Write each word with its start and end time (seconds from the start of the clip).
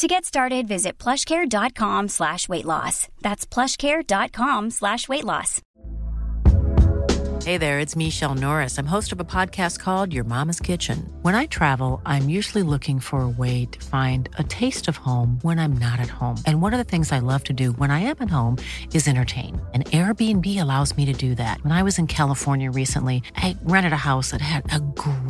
To 0.00 0.08
get 0.08 0.24
started, 0.24 0.66
visit 0.66 0.96
plushcare.com 0.96 2.08
slash 2.08 2.48
weight 2.48 2.64
loss. 2.64 3.08
That's 3.20 3.44
plushcare.com 3.44 4.70
slash 4.70 5.10
weight 5.10 5.24
loss. 5.24 5.60
Hey 7.44 7.56
there, 7.56 7.80
it's 7.80 7.96
Michelle 7.96 8.34
Norris. 8.34 8.78
I'm 8.78 8.86
host 8.86 9.12
of 9.12 9.20
a 9.20 9.24
podcast 9.24 9.78
called 9.78 10.12
Your 10.12 10.24
Mama's 10.24 10.60
Kitchen. 10.60 11.10
When 11.22 11.34
I 11.34 11.46
travel, 11.46 12.02
I'm 12.04 12.28
usually 12.28 12.62
looking 12.62 13.00
for 13.00 13.22
a 13.22 13.28
way 13.28 13.64
to 13.64 13.80
find 13.86 14.28
a 14.38 14.44
taste 14.44 14.88
of 14.88 14.98
home 14.98 15.38
when 15.40 15.58
I'm 15.58 15.72
not 15.72 16.00
at 16.00 16.08
home. 16.08 16.36
And 16.46 16.60
one 16.60 16.74
of 16.74 16.78
the 16.78 16.84
things 16.84 17.12
I 17.12 17.18
love 17.18 17.42
to 17.44 17.52
do 17.54 17.72
when 17.72 17.90
I 17.90 18.00
am 18.00 18.16
at 18.20 18.30
home 18.30 18.58
is 18.92 19.08
entertain. 19.08 19.60
And 19.72 19.86
Airbnb 19.86 20.60
allows 20.60 20.96
me 20.96 21.06
to 21.06 21.12
do 21.12 21.34
that. 21.34 21.62
When 21.64 21.72
I 21.72 21.82
was 21.82 21.98
in 21.98 22.06
California 22.06 22.70
recently, 22.70 23.22
I 23.36 23.56
rented 23.62 23.94
a 23.94 24.06
house 24.10 24.30
that 24.32 24.40
had 24.40 24.72
a 24.72 24.78
great 24.80 25.19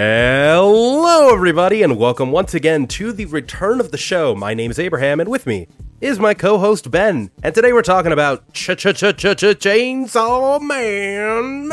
Hello, 0.00 1.34
everybody, 1.34 1.82
and 1.82 1.98
welcome 1.98 2.30
once 2.30 2.54
again 2.54 2.86
to 2.86 3.12
the 3.12 3.24
return 3.24 3.80
of 3.80 3.90
the 3.90 3.98
show. 3.98 4.32
My 4.32 4.54
name 4.54 4.70
is 4.70 4.78
Abraham, 4.78 5.18
and 5.18 5.28
with 5.28 5.44
me 5.44 5.66
is 6.00 6.20
my 6.20 6.34
co-host 6.34 6.88
Ben. 6.92 7.32
And 7.42 7.52
today 7.52 7.72
we're 7.72 7.82
talking 7.82 8.12
about 8.12 8.54
ch 8.54 8.76
ch 8.76 8.94
ch 8.94 9.16
ch 9.16 9.34
ch 9.34 9.58
Chainsaw 9.58 10.60
Man. 10.60 11.72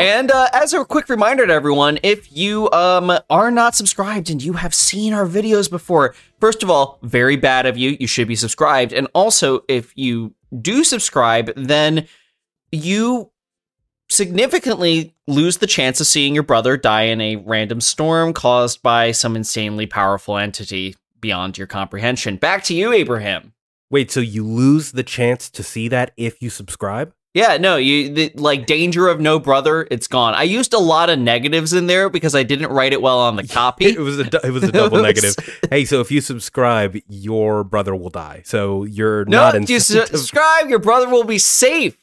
And 0.00 0.32
uh, 0.32 0.48
as 0.52 0.72
a 0.72 0.84
quick 0.84 1.08
reminder 1.08 1.46
to 1.46 1.52
everyone, 1.52 2.00
if 2.02 2.36
you 2.36 2.68
um, 2.72 3.16
are 3.30 3.52
not 3.52 3.76
subscribed 3.76 4.30
and 4.30 4.42
you 4.42 4.54
have 4.54 4.74
seen 4.74 5.12
our 5.12 5.24
videos 5.24 5.70
before, 5.70 6.16
first 6.40 6.64
of 6.64 6.70
all, 6.70 6.98
very 7.04 7.36
bad 7.36 7.64
of 7.64 7.78
you. 7.78 7.96
You 8.00 8.08
should 8.08 8.26
be 8.26 8.34
subscribed. 8.34 8.92
And 8.92 9.06
also, 9.14 9.60
if 9.68 9.92
you 9.94 10.34
do 10.60 10.82
subscribe, 10.82 11.52
then 11.54 12.08
you 12.72 13.30
significantly 14.14 15.14
lose 15.26 15.58
the 15.58 15.66
chance 15.66 16.00
of 16.00 16.06
seeing 16.06 16.34
your 16.34 16.42
brother 16.42 16.76
die 16.76 17.04
in 17.04 17.20
a 17.20 17.36
random 17.36 17.80
storm 17.80 18.32
caused 18.32 18.82
by 18.82 19.12
some 19.12 19.36
insanely 19.36 19.86
powerful 19.86 20.36
entity 20.38 20.96
beyond 21.20 21.58
your 21.58 21.66
comprehension. 21.66 22.36
Back 22.36 22.64
to 22.64 22.74
you, 22.74 22.92
Abraham. 22.92 23.52
Wait, 23.90 24.10
so 24.10 24.20
you 24.20 24.44
lose 24.44 24.92
the 24.92 25.02
chance 25.02 25.50
to 25.50 25.62
see 25.62 25.88
that 25.88 26.12
if 26.16 26.42
you 26.42 26.50
subscribe? 26.50 27.12
Yeah, 27.34 27.56
no, 27.56 27.76
you 27.76 28.14
the, 28.14 28.32
like 28.36 28.66
danger 28.66 29.08
of 29.08 29.20
no 29.20 29.40
brother. 29.40 29.88
It's 29.90 30.06
gone. 30.06 30.34
I 30.34 30.44
used 30.44 30.72
a 30.72 30.78
lot 30.78 31.10
of 31.10 31.18
negatives 31.18 31.72
in 31.72 31.88
there 31.88 32.08
because 32.08 32.36
I 32.36 32.44
didn't 32.44 32.70
write 32.70 32.92
it 32.92 33.02
well 33.02 33.18
on 33.18 33.34
the 33.34 33.46
copy. 33.48 33.86
It 33.86 33.98
was 33.98 34.20
a 34.20 34.46
it 34.46 34.52
was 34.52 34.62
a 34.62 34.72
double 34.72 35.02
negative. 35.02 35.34
Hey, 35.68 35.84
so 35.84 36.00
if 36.00 36.12
you 36.12 36.20
subscribe, 36.20 36.96
your 37.08 37.64
brother 37.64 37.94
will 37.96 38.10
die. 38.10 38.42
So 38.44 38.84
you're 38.84 39.24
no, 39.24 39.38
not 39.38 39.56
if 39.56 39.68
you 39.68 39.80
subscribe, 39.80 40.70
your 40.70 40.78
brother 40.78 41.08
will 41.08 41.24
be 41.24 41.38
safe. 41.38 41.96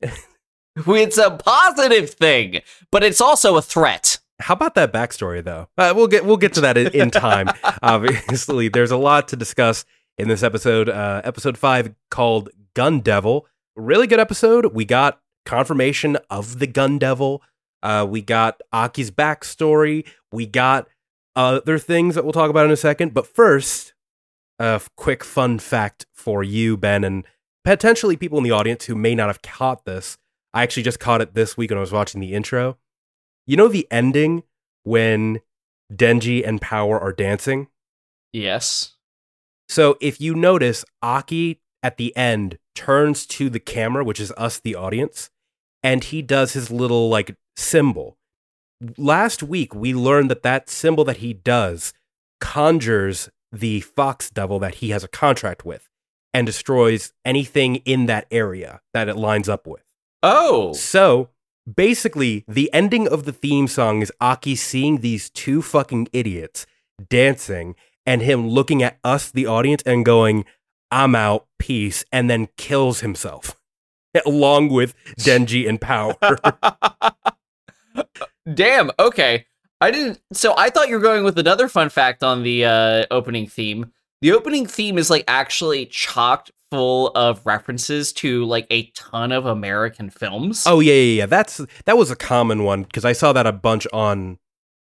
it's 0.86 1.18
a 1.18 1.30
positive 1.30 2.10
thing, 2.10 2.60
but 2.90 3.04
it's 3.04 3.20
also 3.20 3.56
a 3.56 3.62
threat. 3.62 4.18
How 4.40 4.54
about 4.54 4.74
that 4.74 4.92
backstory, 4.92 5.42
though? 5.44 5.68
Uh, 5.78 5.92
we'll 5.94 6.08
get 6.08 6.24
we'll 6.24 6.36
get 6.36 6.54
to 6.54 6.60
that 6.62 6.76
in, 6.76 6.88
in 6.88 7.10
time. 7.10 7.48
Obviously, 7.82 8.68
there's 8.68 8.90
a 8.90 8.96
lot 8.96 9.28
to 9.28 9.36
discuss 9.36 9.84
in 10.18 10.28
this 10.28 10.42
episode. 10.42 10.88
Uh, 10.88 11.20
episode 11.24 11.56
five 11.56 11.94
called 12.10 12.50
Gun 12.74 13.00
Devil. 13.00 13.46
Really 13.76 14.06
good 14.06 14.20
episode. 14.20 14.74
We 14.74 14.84
got 14.84 15.20
confirmation 15.46 16.16
of 16.28 16.58
the 16.58 16.66
Gun 16.66 16.98
Devil. 16.98 17.42
Uh, 17.82 18.06
we 18.08 18.22
got 18.22 18.60
Aki's 18.72 19.10
backstory. 19.10 20.06
We 20.32 20.46
got 20.46 20.88
other 21.34 21.78
things 21.78 22.14
that 22.14 22.24
we'll 22.24 22.32
talk 22.32 22.50
about 22.50 22.66
in 22.66 22.72
a 22.72 22.76
second. 22.76 23.14
But 23.14 23.26
first, 23.26 23.94
a 24.58 24.80
quick 24.96 25.24
fun 25.24 25.58
fact 25.58 26.06
for 26.12 26.42
you, 26.42 26.76
Ben, 26.76 27.04
and 27.04 27.24
potentially 27.64 28.16
people 28.16 28.38
in 28.38 28.44
the 28.44 28.50
audience 28.50 28.84
who 28.86 28.94
may 28.94 29.14
not 29.14 29.28
have 29.28 29.42
caught 29.42 29.84
this. 29.84 30.18
I 30.54 30.62
actually 30.62 30.82
just 30.82 31.00
caught 31.00 31.20
it 31.20 31.34
this 31.34 31.56
week 31.56 31.70
when 31.70 31.78
I 31.78 31.80
was 31.80 31.92
watching 31.92 32.20
the 32.20 32.34
intro. 32.34 32.78
You 33.46 33.56
know 33.56 33.68
the 33.68 33.88
ending 33.90 34.42
when 34.84 35.40
Denji 35.92 36.46
and 36.46 36.60
Power 36.60 36.98
are 37.00 37.12
dancing? 37.12 37.68
Yes. 38.32 38.96
So 39.68 39.96
if 40.00 40.20
you 40.20 40.34
notice, 40.34 40.84
Aki 41.02 41.60
at 41.82 41.96
the 41.96 42.16
end 42.16 42.58
turns 42.74 43.26
to 43.26 43.50
the 43.50 43.60
camera, 43.60 44.04
which 44.04 44.20
is 44.20 44.32
us, 44.36 44.60
the 44.60 44.74
audience, 44.74 45.30
and 45.82 46.04
he 46.04 46.22
does 46.22 46.52
his 46.52 46.70
little 46.70 47.08
like 47.08 47.36
symbol. 47.56 48.16
Last 48.96 49.42
week, 49.42 49.74
we 49.74 49.94
learned 49.94 50.30
that 50.30 50.42
that 50.42 50.68
symbol 50.68 51.04
that 51.04 51.18
he 51.18 51.32
does 51.32 51.92
conjures 52.40 53.30
the 53.52 53.80
fox 53.80 54.30
devil 54.30 54.58
that 54.58 54.76
he 54.76 54.90
has 54.90 55.04
a 55.04 55.08
contract 55.08 55.64
with 55.64 55.88
and 56.34 56.46
destroys 56.46 57.12
anything 57.24 57.76
in 57.76 58.06
that 58.06 58.26
area 58.30 58.80
that 58.94 59.08
it 59.08 59.16
lines 59.16 59.48
up 59.48 59.66
with. 59.66 59.82
Oh. 60.22 60.72
So 60.72 61.30
basically, 61.72 62.44
the 62.46 62.72
ending 62.72 63.08
of 63.08 63.24
the 63.24 63.32
theme 63.32 63.66
song 63.66 64.02
is 64.02 64.12
Aki 64.20 64.56
seeing 64.56 64.98
these 64.98 65.30
two 65.30 65.62
fucking 65.62 66.08
idiots 66.12 66.66
dancing 67.08 67.74
and 68.06 68.22
him 68.22 68.48
looking 68.48 68.82
at 68.82 68.98
us, 69.04 69.30
the 69.30 69.46
audience, 69.46 69.82
and 69.84 70.04
going, 70.04 70.44
I'm 70.90 71.14
out, 71.14 71.46
peace, 71.58 72.04
and 72.12 72.28
then 72.28 72.48
kills 72.56 73.00
himself 73.00 73.56
along 74.26 74.68
with 74.70 74.94
Denji 75.18 75.68
and 75.68 75.80
Power. 75.80 76.16
Damn. 78.54 78.90
Okay. 78.98 79.46
I 79.80 79.90
didn't. 79.90 80.20
So 80.32 80.54
I 80.56 80.70
thought 80.70 80.88
you 80.88 80.94
were 80.94 81.02
going 81.02 81.24
with 81.24 81.38
another 81.38 81.68
fun 81.68 81.88
fact 81.88 82.22
on 82.22 82.42
the 82.42 82.64
uh, 82.64 83.06
opening 83.10 83.48
theme. 83.48 83.92
The 84.20 84.32
opening 84.32 84.66
theme 84.66 84.96
is 84.96 85.10
like 85.10 85.24
actually 85.26 85.86
chocked 85.86 86.52
full 86.72 87.08
of 87.08 87.44
references 87.44 88.14
to 88.14 88.44
like 88.46 88.66
a 88.70 88.84
ton 88.92 89.30
of 89.30 89.44
American 89.44 90.08
films. 90.08 90.64
oh 90.66 90.80
yeah, 90.80 90.94
yeah, 90.94 91.18
yeah. 91.18 91.26
That's 91.26 91.60
that 91.84 91.98
was 91.98 92.10
a 92.10 92.16
common 92.16 92.64
one 92.64 92.84
because 92.84 93.04
I 93.04 93.12
saw 93.12 93.34
that 93.34 93.46
a 93.46 93.52
bunch 93.52 93.86
on 93.92 94.38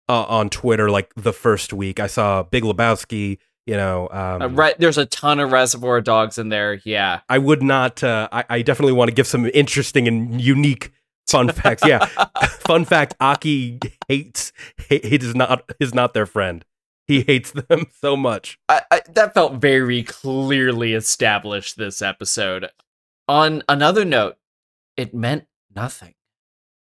uh, 0.10 0.24
on 0.24 0.50
Twitter 0.50 0.92
like 0.92 1.14
the 1.16 1.32
first 1.32 1.72
week. 1.72 2.02
I 2.02 2.08
saw 2.08 2.44
Big 2.44 2.64
Lebowski. 2.64 3.38
You 3.66 3.78
know, 3.78 4.10
um, 4.12 4.42
Uh, 4.42 4.48
re- 4.50 4.74
there's 4.80 4.98
a 4.98 5.06
ton 5.06 5.40
of 5.40 5.52
Reservoir 5.52 6.02
Dogs 6.02 6.38
in 6.40 6.50
there. 6.50 6.82
Yeah. 6.84 7.20
I 7.30 7.38
would 7.38 7.62
not. 7.62 8.04
Uh, 8.04 8.28
I, 8.32 8.44
I 8.50 8.62
definitely 8.64 8.94
want 8.94 9.10
to 9.10 9.14
give 9.16 9.28
some 9.28 9.46
interesting 9.54 10.08
and 10.08 10.42
unique 10.42 10.92
fun 11.28 11.50
facts. 11.50 11.84
Yeah, 11.86 12.04
fun 12.68 12.84
fact: 12.84 13.16
Aki 13.22 13.80
hates. 14.08 14.52
He, 14.90 14.98
he 15.04 15.18
does 15.18 15.36
not 15.36 15.70
is 15.80 15.94
not 15.94 16.14
their 16.14 16.26
friend. 16.26 16.66
He 17.10 17.22
hates 17.22 17.50
them 17.50 17.88
so 18.02 18.16
much. 18.16 18.60
I, 18.70 18.82
I, 18.92 19.02
that 19.14 19.34
felt 19.34 19.56
very 19.56 20.04
clearly 20.04 20.94
established 20.94 21.76
this 21.76 22.04
episode. 22.04 22.70
On 23.28 23.64
another 23.68 24.06
note, 24.06 24.38
it 24.96 25.12
meant 25.12 25.48
nothing. 25.76 26.14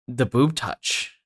The 0.07 0.25
boob 0.25 0.55
touch. 0.55 1.19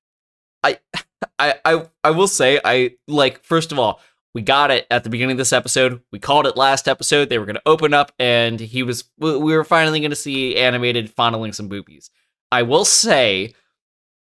I 0.62 0.80
I, 1.40 1.56
I 1.64 1.86
I 2.04 2.12
will 2.12 2.28
say 2.28 2.60
I 2.66 2.98
like 3.08 3.42
first 3.46 3.72
of 3.72 3.80
all 3.80 4.02
we 4.34 4.42
got 4.42 4.72
it 4.72 4.88
at 4.92 5.06
the 5.06 5.10
beginning 5.10 5.36
of 5.36 5.38
this 5.38 5.54
episode. 5.54 6.02
We 6.12 6.20
called 6.20 6.46
it 6.46 6.58
last 6.58 6.90
episode. 6.90 7.30
They 7.30 7.40
were 7.40 7.46
going 7.46 7.56
to 7.56 7.62
open 7.66 7.94
up, 7.94 8.12
and 8.20 8.60
he 8.60 8.84
was. 8.84 9.06
We 9.18 9.38
were 9.38 9.64
finally 9.64 10.02
going 10.02 10.12
to 10.12 10.18
see 10.18 10.58
animated 10.58 11.10
fondling 11.10 11.54
some 11.54 11.70
boobies. 11.70 12.10
I 12.52 12.64
will 12.64 12.86
say, 12.86 13.54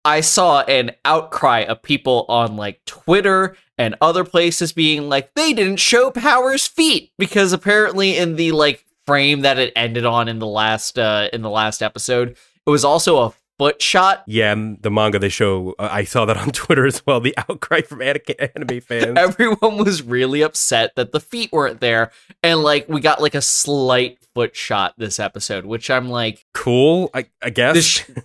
I 0.06 0.20
saw 0.20 0.60
an 0.60 0.92
outcry 1.04 1.62
of 1.62 1.82
people 1.82 2.26
on 2.28 2.54
like 2.54 2.84
Twitter 2.84 3.56
and 3.76 3.96
other 4.00 4.22
places 4.22 4.72
being 4.72 5.08
like, 5.08 5.34
they 5.34 5.52
didn't 5.52 5.80
show 5.80 6.12
Power's 6.12 6.64
feet 6.64 7.10
because 7.18 7.52
apparently 7.52 8.16
in 8.16 8.36
the 8.36 8.52
like 8.52 8.84
frame 9.04 9.40
that 9.40 9.58
it 9.58 9.72
ended 9.74 10.06
on 10.06 10.28
in 10.28 10.38
the 10.38 10.46
last 10.46 10.96
uh 10.96 11.28
in 11.32 11.42
the 11.42 11.50
last 11.50 11.82
episode, 11.82 12.36
it 12.66 12.70
was 12.70 12.84
also 12.84 13.18
a 13.18 13.34
foot 13.58 13.80
shot. 13.80 14.22
Yeah, 14.26 14.54
the 14.80 14.90
manga 14.90 15.18
they 15.18 15.28
show, 15.28 15.74
uh, 15.78 15.88
I 15.90 16.04
saw 16.04 16.24
that 16.26 16.36
on 16.36 16.50
Twitter 16.52 16.86
as 16.86 17.04
well. 17.06 17.20
The 17.20 17.34
outcry 17.36 17.82
from 17.82 18.02
anime 18.02 18.80
fans. 18.80 19.16
Everyone 19.18 19.78
was 19.78 20.02
really 20.02 20.42
upset 20.42 20.92
that 20.96 21.12
the 21.12 21.20
feet 21.20 21.52
weren't 21.52 21.80
there, 21.80 22.10
and 22.42 22.62
like 22.62 22.88
we 22.88 23.00
got 23.00 23.20
like 23.20 23.34
a 23.34 23.42
slight 23.42 24.18
foot 24.34 24.54
shot 24.54 24.94
this 24.98 25.18
episode, 25.18 25.64
which 25.64 25.90
I'm 25.90 26.08
like, 26.08 26.44
cool. 26.54 27.10
I, 27.14 27.26
I 27.42 27.50
guess 27.50 27.74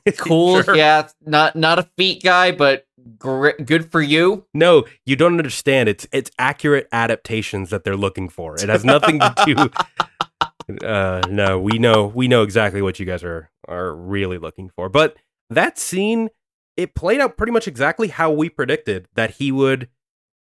this, 0.06 0.18
cool. 0.18 0.62
sure. 0.62 0.76
Yeah, 0.76 1.08
not 1.26 1.56
not 1.56 1.80
a 1.80 1.84
feet 1.98 2.24
guy, 2.24 2.52
but 2.52 2.86
gr- 3.18 3.52
good 3.64 3.92
for 3.92 4.02
you. 4.02 4.46
No, 4.54 4.86
you 5.06 5.16
don't 5.16 5.38
understand. 5.38 5.90
It's 5.90 6.08
it's 6.12 6.32
accurate 6.38 6.88
adaptations 6.92 7.70
that 7.70 7.84
they're 7.84 7.96
looking 7.98 8.30
for. 8.30 8.56
It 8.56 8.70
has 8.70 8.84
nothing 8.84 9.20
to 9.20 9.34
do. 9.46 10.86
uh, 10.86 11.22
no, 11.30 11.60
we 11.60 11.78
know 11.80 12.08
we 12.08 12.28
know 12.28 12.44
exactly 12.44 12.82
what 12.82 13.00
you 13.00 13.06
guys 13.06 13.24
are 13.24 13.50
are 13.72 13.96
really 13.96 14.38
looking 14.38 14.70
for. 14.76 14.90
But 14.90 15.18
that 15.50 15.80
scene, 15.80 16.30
it 16.78 16.96
played 16.96 17.20
out 17.20 17.38
pretty 17.38 17.52
much 17.52 17.68
exactly 17.68 18.10
how 18.10 18.32
we 18.32 18.50
predicted 18.50 19.08
that 19.16 19.32
he 19.32 19.52
would 19.52 19.90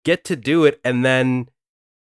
get 0.04 0.24
to 0.26 0.36
do 0.36 0.66
it, 0.66 0.80
and 0.84 1.06
then 1.06 1.50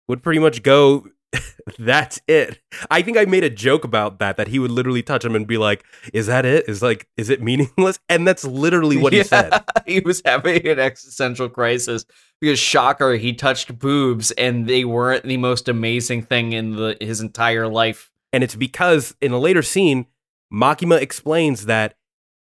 would 0.07 0.23
pretty 0.23 0.39
much 0.39 0.63
go. 0.63 1.07
that's 1.77 2.21
it. 2.27 2.61
I 2.89 3.01
think 3.01 3.17
I 3.17 3.25
made 3.25 3.43
a 3.43 3.49
joke 3.49 3.83
about 3.83 4.19
that. 4.19 4.37
That 4.37 4.47
he 4.47 4.59
would 4.59 4.71
literally 4.71 5.03
touch 5.03 5.25
him 5.25 5.35
and 5.35 5.45
be 5.45 5.57
like, 5.57 5.83
"Is 6.13 6.27
that 6.27 6.45
it? 6.45 6.69
Is 6.69 6.81
like, 6.81 7.07
is 7.17 7.29
it 7.29 7.41
meaningless?" 7.43 7.99
And 8.07 8.25
that's 8.25 8.45
literally 8.45 8.97
what 8.97 9.11
he 9.11 9.23
said. 9.25 9.51
he 9.85 9.99
was 9.99 10.21
having 10.23 10.65
an 10.65 10.79
existential 10.79 11.49
crisis 11.49 12.05
because 12.39 12.59
shocker, 12.59 13.15
he 13.15 13.33
touched 13.33 13.77
boobs 13.77 14.31
and 14.31 14.67
they 14.67 14.85
weren't 14.85 15.23
the 15.23 15.37
most 15.37 15.67
amazing 15.67 16.23
thing 16.23 16.53
in 16.53 16.75
the 16.75 16.97
his 17.01 17.19
entire 17.19 17.67
life. 17.67 18.11
And 18.31 18.43
it's 18.43 18.55
because 18.55 19.15
in 19.21 19.31
a 19.31 19.39
later 19.39 19.61
scene, 19.61 20.05
Makima 20.51 21.01
explains 21.01 21.65
that 21.65 21.95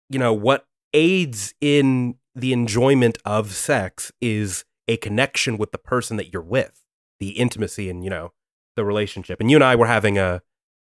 you 0.09 0.19
know 0.19 0.33
what 0.33 0.67
aids 0.93 1.55
in 1.61 2.17
the 2.35 2.53
enjoyment 2.53 3.19
of 3.25 3.53
sex 3.53 4.13
is 4.21 4.65
a 4.89 4.97
connection 4.97 5.57
with 5.57 5.73
the 5.73 5.79
person 5.79 6.17
that 6.17 6.33
you're 6.33 6.43
with, 6.43 6.83
the 7.19 7.31
intimacy 7.31 7.91
and 7.91 8.05
you 8.05 8.11
know 8.11 8.33
the 8.77 8.85
relationship. 8.85 9.41
And 9.41 9.51
you 9.51 9.57
and 9.57 9.65
I 9.65 9.77
were 9.77 9.87
having 9.87 10.19
a 10.19 10.43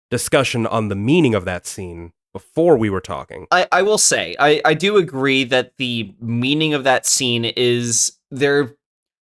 discussion 0.10 0.66
on 0.66 0.88
the 0.88 0.96
meaning 0.96 1.36
of 1.36 1.46
that 1.46 1.66
scene 1.66 2.14
before 2.34 2.78
we 2.78 2.90
were 2.90 3.02
talking. 3.02 3.48
I, 3.52 3.68
I 3.72 3.82
will 3.82 3.98
say, 3.98 4.36
I, 4.40 4.62
I 4.64 4.74
do 4.74 4.98
agree 4.98 5.44
that 5.46 5.74
the 5.78 6.14
meaning 6.22 6.74
of 6.74 6.84
that 6.84 7.06
scene 7.06 7.46
is 7.46 8.18
there 8.30 8.78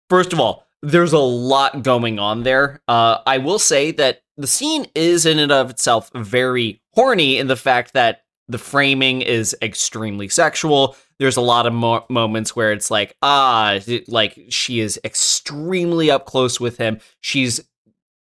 First 0.09 0.33
of 0.33 0.39
all, 0.39 0.65
there's 0.81 1.13
a 1.13 1.19
lot 1.19 1.83
going 1.83 2.19
on 2.19 2.43
there. 2.43 2.81
Uh, 2.87 3.17
I 3.25 3.39
will 3.39 3.59
say 3.59 3.91
that 3.91 4.21
the 4.37 4.47
scene 4.47 4.87
is 4.95 5.25
in 5.25 5.39
and 5.39 5.51
of 5.51 5.69
itself 5.69 6.09
very 6.13 6.81
horny 6.97 7.37
in 7.37 7.45
the 7.45 7.55
fact 7.55 7.93
that 7.93 8.23
the 8.47 8.57
framing 8.57 9.21
is 9.21 9.55
extremely 9.61 10.27
sexual. 10.27 10.97
There's 11.19 11.37
a 11.37 11.41
lot 11.41 11.67
of 11.67 11.73
mo- 11.73 12.03
moments 12.09 12.55
where 12.55 12.71
it's 12.71 12.89
like, 12.89 13.15
ah, 13.21 13.79
like 14.07 14.39
she 14.49 14.79
is 14.79 14.99
extremely 15.03 16.09
up 16.09 16.25
close 16.25 16.59
with 16.59 16.77
him. 16.77 16.99
She's 17.21 17.61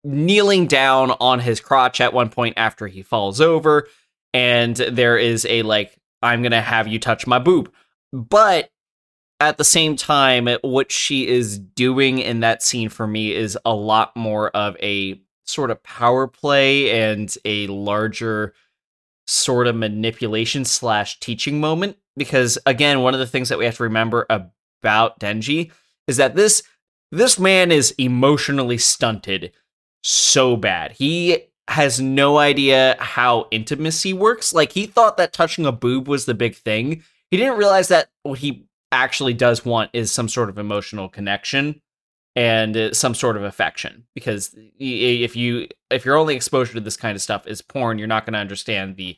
kneeling 0.04 0.66
down 0.66 1.12
on 1.20 1.40
his 1.40 1.58
crotch 1.58 2.02
at 2.02 2.12
one 2.12 2.28
point 2.28 2.52
after 2.58 2.86
he 2.86 3.00
falls 3.00 3.40
over. 3.40 3.88
And 4.34 4.76
there 4.76 5.16
is 5.16 5.46
a 5.46 5.62
like, 5.62 5.96
I'm 6.20 6.42
going 6.42 6.52
to 6.52 6.60
have 6.60 6.86
you 6.86 6.98
touch 6.98 7.26
my 7.26 7.38
boob. 7.38 7.72
But 8.12 8.68
at 9.40 9.56
the 9.56 9.64
same 9.64 9.96
time, 9.96 10.48
what 10.60 10.92
she 10.92 11.26
is 11.26 11.58
doing 11.58 12.18
in 12.18 12.40
that 12.40 12.62
scene 12.62 12.90
for 12.90 13.06
me 13.06 13.34
is 13.34 13.56
a 13.64 13.72
lot 13.74 14.14
more 14.14 14.50
of 14.50 14.76
a 14.82 15.18
sort 15.44 15.70
of 15.70 15.82
power 15.82 16.26
play 16.26 17.10
and 17.10 17.34
a 17.46 17.66
larger 17.68 18.52
sort 19.26 19.66
of 19.66 19.76
manipulation 19.76 20.64
slash 20.64 21.18
teaching 21.20 21.60
moment. 21.60 21.96
Because 22.16 22.58
again, 22.66 23.02
one 23.02 23.14
of 23.14 23.20
the 23.20 23.26
things 23.26 23.48
that 23.48 23.58
we 23.58 23.64
have 23.64 23.76
to 23.76 23.82
remember 23.82 24.26
about 24.30 25.20
Denji 25.20 25.72
is 26.06 26.16
that 26.16 26.36
this 26.36 26.62
this 27.12 27.38
man 27.38 27.70
is 27.70 27.94
emotionally 27.98 28.78
stunted 28.78 29.52
so 30.02 30.56
bad. 30.56 30.92
He 30.92 31.46
has 31.68 32.00
no 32.00 32.38
idea 32.38 32.96
how 32.98 33.48
intimacy 33.50 34.12
works. 34.12 34.52
Like 34.52 34.72
he 34.72 34.86
thought 34.86 35.16
that 35.16 35.32
touching 35.32 35.66
a 35.66 35.72
boob 35.72 36.08
was 36.08 36.26
the 36.26 36.34
big 36.34 36.54
thing. 36.54 37.02
He 37.30 37.36
didn't 37.36 37.58
realize 37.58 37.88
that 37.88 38.08
what 38.22 38.38
he 38.38 38.66
actually 38.92 39.34
does 39.34 39.64
want 39.64 39.90
is 39.92 40.12
some 40.12 40.28
sort 40.28 40.48
of 40.48 40.58
emotional 40.58 41.08
connection 41.08 41.80
and 42.36 42.76
uh, 42.76 42.92
some 42.92 43.14
sort 43.14 43.36
of 43.36 43.42
affection 43.42 44.04
because 44.14 44.54
if 44.78 45.34
you 45.34 45.66
if 45.90 46.04
your 46.04 46.16
only 46.16 46.36
exposure 46.36 46.74
to 46.74 46.80
this 46.80 46.96
kind 46.96 47.16
of 47.16 47.22
stuff 47.22 47.46
is 47.46 47.62
porn 47.62 47.98
you're 47.98 48.06
not 48.06 48.24
going 48.24 48.34
to 48.34 48.38
understand 48.38 48.96
the 48.96 49.16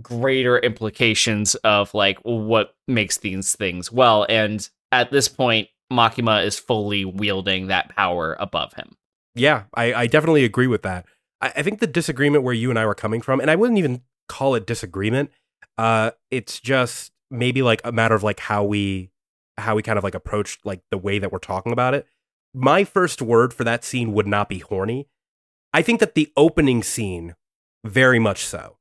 greater 0.00 0.58
implications 0.58 1.54
of 1.56 1.92
like 1.92 2.18
what 2.20 2.74
makes 2.86 3.18
these 3.18 3.54
things 3.56 3.90
well 3.90 4.24
and 4.28 4.68
at 4.92 5.10
this 5.10 5.28
point 5.28 5.68
makima 5.92 6.44
is 6.44 6.58
fully 6.58 7.04
wielding 7.04 7.66
that 7.66 7.88
power 7.94 8.36
above 8.38 8.72
him 8.74 8.96
yeah 9.34 9.64
i, 9.74 9.92
I 9.92 10.06
definitely 10.06 10.44
agree 10.44 10.66
with 10.66 10.82
that 10.82 11.04
I, 11.40 11.52
I 11.56 11.62
think 11.62 11.80
the 11.80 11.86
disagreement 11.86 12.44
where 12.44 12.54
you 12.54 12.70
and 12.70 12.78
i 12.78 12.86
were 12.86 12.94
coming 12.94 13.20
from 13.20 13.40
and 13.40 13.50
i 13.50 13.56
wouldn't 13.56 13.78
even 13.78 14.02
call 14.28 14.54
it 14.54 14.66
disagreement 14.66 15.30
uh 15.78 16.12
it's 16.30 16.60
just 16.60 17.12
maybe 17.30 17.62
like 17.62 17.80
a 17.84 17.92
matter 17.92 18.14
of 18.14 18.22
like 18.22 18.40
how 18.40 18.64
we 18.64 19.10
how 19.58 19.74
we 19.74 19.82
kind 19.82 19.98
of 19.98 20.04
like 20.04 20.14
approached 20.14 20.64
like 20.64 20.82
the 20.90 20.98
way 20.98 21.18
that 21.18 21.32
we're 21.32 21.38
talking 21.38 21.72
about 21.72 21.94
it. 21.94 22.06
My 22.56 22.84
first 22.84 23.20
word 23.20 23.52
for 23.52 23.64
that 23.64 23.84
scene 23.84 24.12
would 24.14 24.26
not 24.26 24.48
be 24.48 24.60
horny. 24.60 25.08
I 25.72 25.82
think 25.82 26.00
that 26.00 26.14
the 26.14 26.32
opening 26.36 26.82
scene 26.82 27.34
very 27.84 28.18
much 28.18 28.44
so 28.44 28.78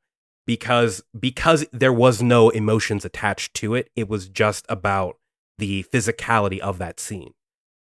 because 0.47 1.03
because 1.19 1.65
there 1.73 1.93
was 1.93 2.21
no 2.21 2.49
emotions 2.49 3.03
attached 3.03 3.53
to 3.55 3.75
it. 3.75 3.89
It 3.95 4.07
was 4.07 4.29
just 4.29 4.65
about 4.69 5.17
the 5.57 5.83
physicality 5.83 6.59
of 6.59 6.77
that 6.77 6.99
scene. 6.99 7.33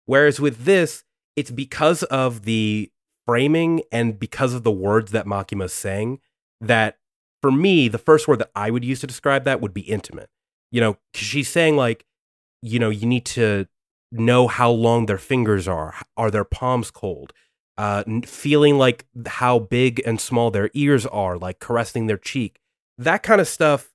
Whereas 0.07 0.39
with 0.41 0.65
this, 0.65 1.05
it's 1.35 1.51
because 1.51 2.05
of 2.05 2.43
the 2.45 2.91
framing 3.27 3.83
and 3.91 4.19
because 4.19 4.55
of 4.55 4.63
the 4.63 4.71
words 4.71 5.11
that 5.13 5.27
Makima's 5.27 5.73
saying 5.73 6.21
that 6.61 6.99
for 7.43 7.51
me, 7.51 7.89
the 7.89 7.99
first 7.99 8.29
word 8.29 8.39
that 8.39 8.51
I 8.55 8.71
would 8.71 8.85
use 8.85 9.01
to 9.01 9.07
describe 9.07 9.45
that 9.45 9.61
would 9.61 9.75
be 9.75 9.83
intimate 9.83 10.31
you 10.71 10.81
know, 10.81 10.95
cause 11.15 11.23
she's 11.23 11.49
saying 11.49 11.77
like, 11.77 12.05
you 12.63 12.79
know, 12.79 12.91
you 12.91 13.07
need 13.07 13.25
to 13.25 13.67
know 14.13 14.49
how 14.49 14.71
long 14.71 15.07
their 15.07 15.19
fingers 15.19 15.69
are. 15.69 15.95
Are 16.17 16.31
their 16.31 16.45
palms 16.45 16.91
cold? 16.91 17.33
Uh, 17.79 18.05
feeling 18.27 18.77
like 18.77 19.07
how 19.27 19.59
big 19.59 20.03
and 20.05 20.21
small 20.21 20.51
their 20.51 20.71
ears 20.75 21.07
are, 21.07 21.39
like 21.39 21.61
caressing 21.61 22.07
their 22.07 22.19
cheek. 22.19 22.61
That 22.99 23.23
kind 23.23 23.41
of 23.41 23.49
stuff 23.49 23.91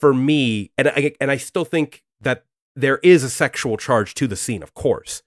for 0.00 0.14
me, 0.14 0.70
and 0.78 0.88
I 0.88 1.12
and 1.20 1.30
I 1.30 1.36
still 1.36 1.64
think 1.64 2.02
that 2.20 2.44
there 2.74 2.98
is 3.02 3.24
a 3.24 3.30
sexual 3.30 3.76
charge 3.76 4.14
to 4.14 4.26
the 4.26 4.36
scene. 4.36 4.62
Of 4.62 4.72
course, 4.72 5.22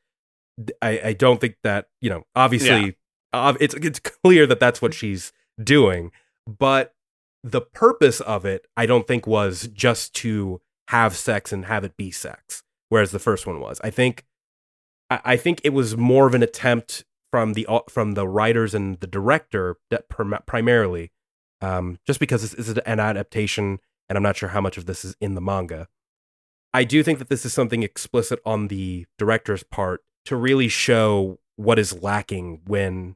I, 0.81 1.01
I 1.05 1.13
don't 1.13 1.39
think 1.39 1.57
that 1.63 1.89
you 1.99 2.09
know. 2.09 2.23
Obviously, 2.35 2.85
yeah. 2.85 2.91
uh, 3.33 3.53
it's 3.59 3.75
it's 3.75 3.99
clear 3.99 4.47
that 4.47 4.59
that's 4.59 4.81
what 4.81 4.93
she's 4.93 5.31
doing, 5.63 6.11
but 6.47 6.95
the 7.43 7.61
purpose 7.61 8.19
of 8.21 8.45
it, 8.45 8.65
I 8.77 8.85
don't 8.85 9.07
think, 9.07 9.27
was 9.27 9.67
just 9.73 10.15
to 10.15 10.61
have 10.87 11.15
sex 11.15 11.51
and 11.51 11.65
have 11.65 11.83
it 11.83 11.97
be 11.97 12.11
sex, 12.11 12.63
whereas 12.91 13.11
the 13.11 13.19
first 13.19 13.47
one 13.47 13.61
was. 13.61 13.79
I 13.85 13.89
think, 13.89 14.25
I, 15.09 15.37
think 15.37 15.61
it 15.63 15.69
was 15.69 15.95
more 15.95 16.27
of 16.27 16.35
an 16.35 16.43
attempt 16.43 17.05
from 17.31 17.53
the 17.53 17.65
from 17.89 18.15
the 18.15 18.27
writers 18.27 18.75
and 18.75 18.99
the 18.99 19.07
director 19.07 19.77
that 19.89 20.09
primarily, 20.09 21.13
um, 21.61 21.99
just 22.05 22.19
because 22.19 22.41
this 22.41 22.53
is 22.53 22.77
an 22.77 22.99
adaptation, 22.99 23.79
and 24.09 24.17
I'm 24.17 24.23
not 24.23 24.35
sure 24.35 24.49
how 24.49 24.59
much 24.59 24.77
of 24.77 24.87
this 24.87 25.05
is 25.05 25.15
in 25.21 25.35
the 25.35 25.41
manga. 25.41 25.87
I 26.73 26.83
do 26.83 27.01
think 27.01 27.19
that 27.19 27.29
this 27.29 27.45
is 27.45 27.53
something 27.53 27.81
explicit 27.81 28.39
on 28.45 28.67
the 28.67 29.05
director's 29.17 29.63
part 29.63 30.03
to 30.25 30.35
really 30.35 30.67
show 30.67 31.39
what 31.55 31.79
is 31.79 32.03
lacking 32.03 32.61
when 32.65 33.15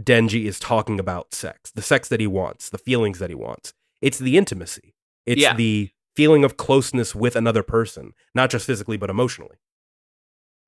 Denji 0.00 0.46
is 0.46 0.58
talking 0.58 0.98
about 0.98 1.34
sex, 1.34 1.70
the 1.70 1.82
sex 1.82 2.08
that 2.08 2.20
he 2.20 2.26
wants, 2.26 2.70
the 2.70 2.78
feelings 2.78 3.18
that 3.18 3.28
he 3.28 3.36
wants. 3.36 3.74
It's 4.00 4.18
the 4.18 4.38
intimacy. 4.38 4.94
It's 5.26 5.42
yeah. 5.42 5.54
the 5.54 5.90
feeling 6.16 6.44
of 6.44 6.56
closeness 6.56 7.14
with 7.14 7.36
another 7.36 7.62
person, 7.62 8.14
not 8.34 8.50
just 8.50 8.66
physically, 8.66 8.96
but 8.96 9.10
emotionally. 9.10 9.56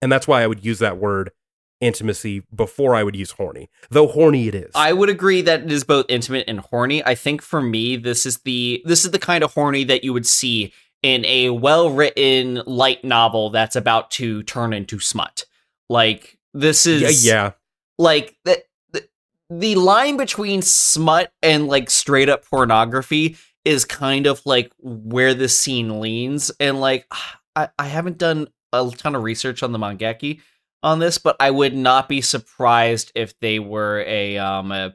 And 0.01 0.13
that's 0.13 0.29
why 0.29 0.43
I 0.43 0.47
would 0.47 0.65
use 0.65 0.79
that 0.79 0.99
word 0.99 1.33
intimacy 1.81 2.43
before 2.55 2.95
I 2.95 3.03
would 3.03 3.17
use 3.17 3.33
horny, 3.33 3.71
though 3.91 4.07
horny 4.07 4.49
it 4.49 4.55
is. 4.55 4.71
I 4.75 4.93
would 4.93 5.09
agree 5.09 5.43
that 5.43 5.63
it 5.63 5.73
is 5.73 5.85
both 5.85 6.07
intimate 6.09 6.45
and 6.49 6.61
horny. 6.61 7.05
I 7.05 7.15
think 7.15 7.43
for 7.43 7.61
me, 7.61 7.97
this 7.97 8.27
is 8.27 8.39
the 8.39 8.83
this 8.85 9.05
is 9.05 9.11
the 9.11 9.19
kind 9.19 9.43
of 9.43 9.55
horny 9.55 9.85
that 9.85 10.05
you 10.05 10.13
would 10.13 10.27
see 10.27 10.73
in 11.03 11.25
a 11.25 11.51
well 11.51 11.91
written 11.91 12.63
light 12.67 13.05
novel 13.05 13.51
that's 13.51 13.77
about 13.77 14.11
to 14.13 14.43
turn 14.43 14.73
into 14.73 14.99
smut. 14.99 15.45
Like 15.89 16.39
this 16.55 16.87
is 16.87 17.25
yeah, 17.25 17.33
yeah. 17.33 17.53
like 17.99 18.37
the, 18.45 18.63
the 18.93 19.09
the 19.49 19.75
line 19.77 20.17
between 20.17 20.63
smut 20.63 21.33
and 21.43 21.69
like 21.69 21.91
straight 21.91 22.29
up 22.29 22.45
pornography 22.45 23.37
is 23.69 23.85
kind 23.85 24.27
of 24.27 24.41
like 24.47 24.73
where 24.79 25.35
this 25.35 25.59
scene 25.59 26.01
leans 26.01 26.51
and 26.59 26.81
like 26.81 27.07
I, 27.55 27.69
I 27.79 27.87
haven't 27.87 28.19
done 28.19 28.49
a 28.73 28.91
ton 28.97 29.15
of 29.15 29.23
research 29.23 29.63
on 29.63 29.73
the 29.73 29.79
mangaka 29.79 30.41
on 30.83 30.99
this 30.99 31.19
but 31.19 31.37
i 31.41 31.51
would 31.51 31.75
not 31.75 32.09
be 32.09 32.21
surprised 32.21 33.13
if 33.15 33.39
they 33.41 33.59
were 33.59 34.05
a 34.07 34.39
um 34.39 34.73
a, 34.73 34.95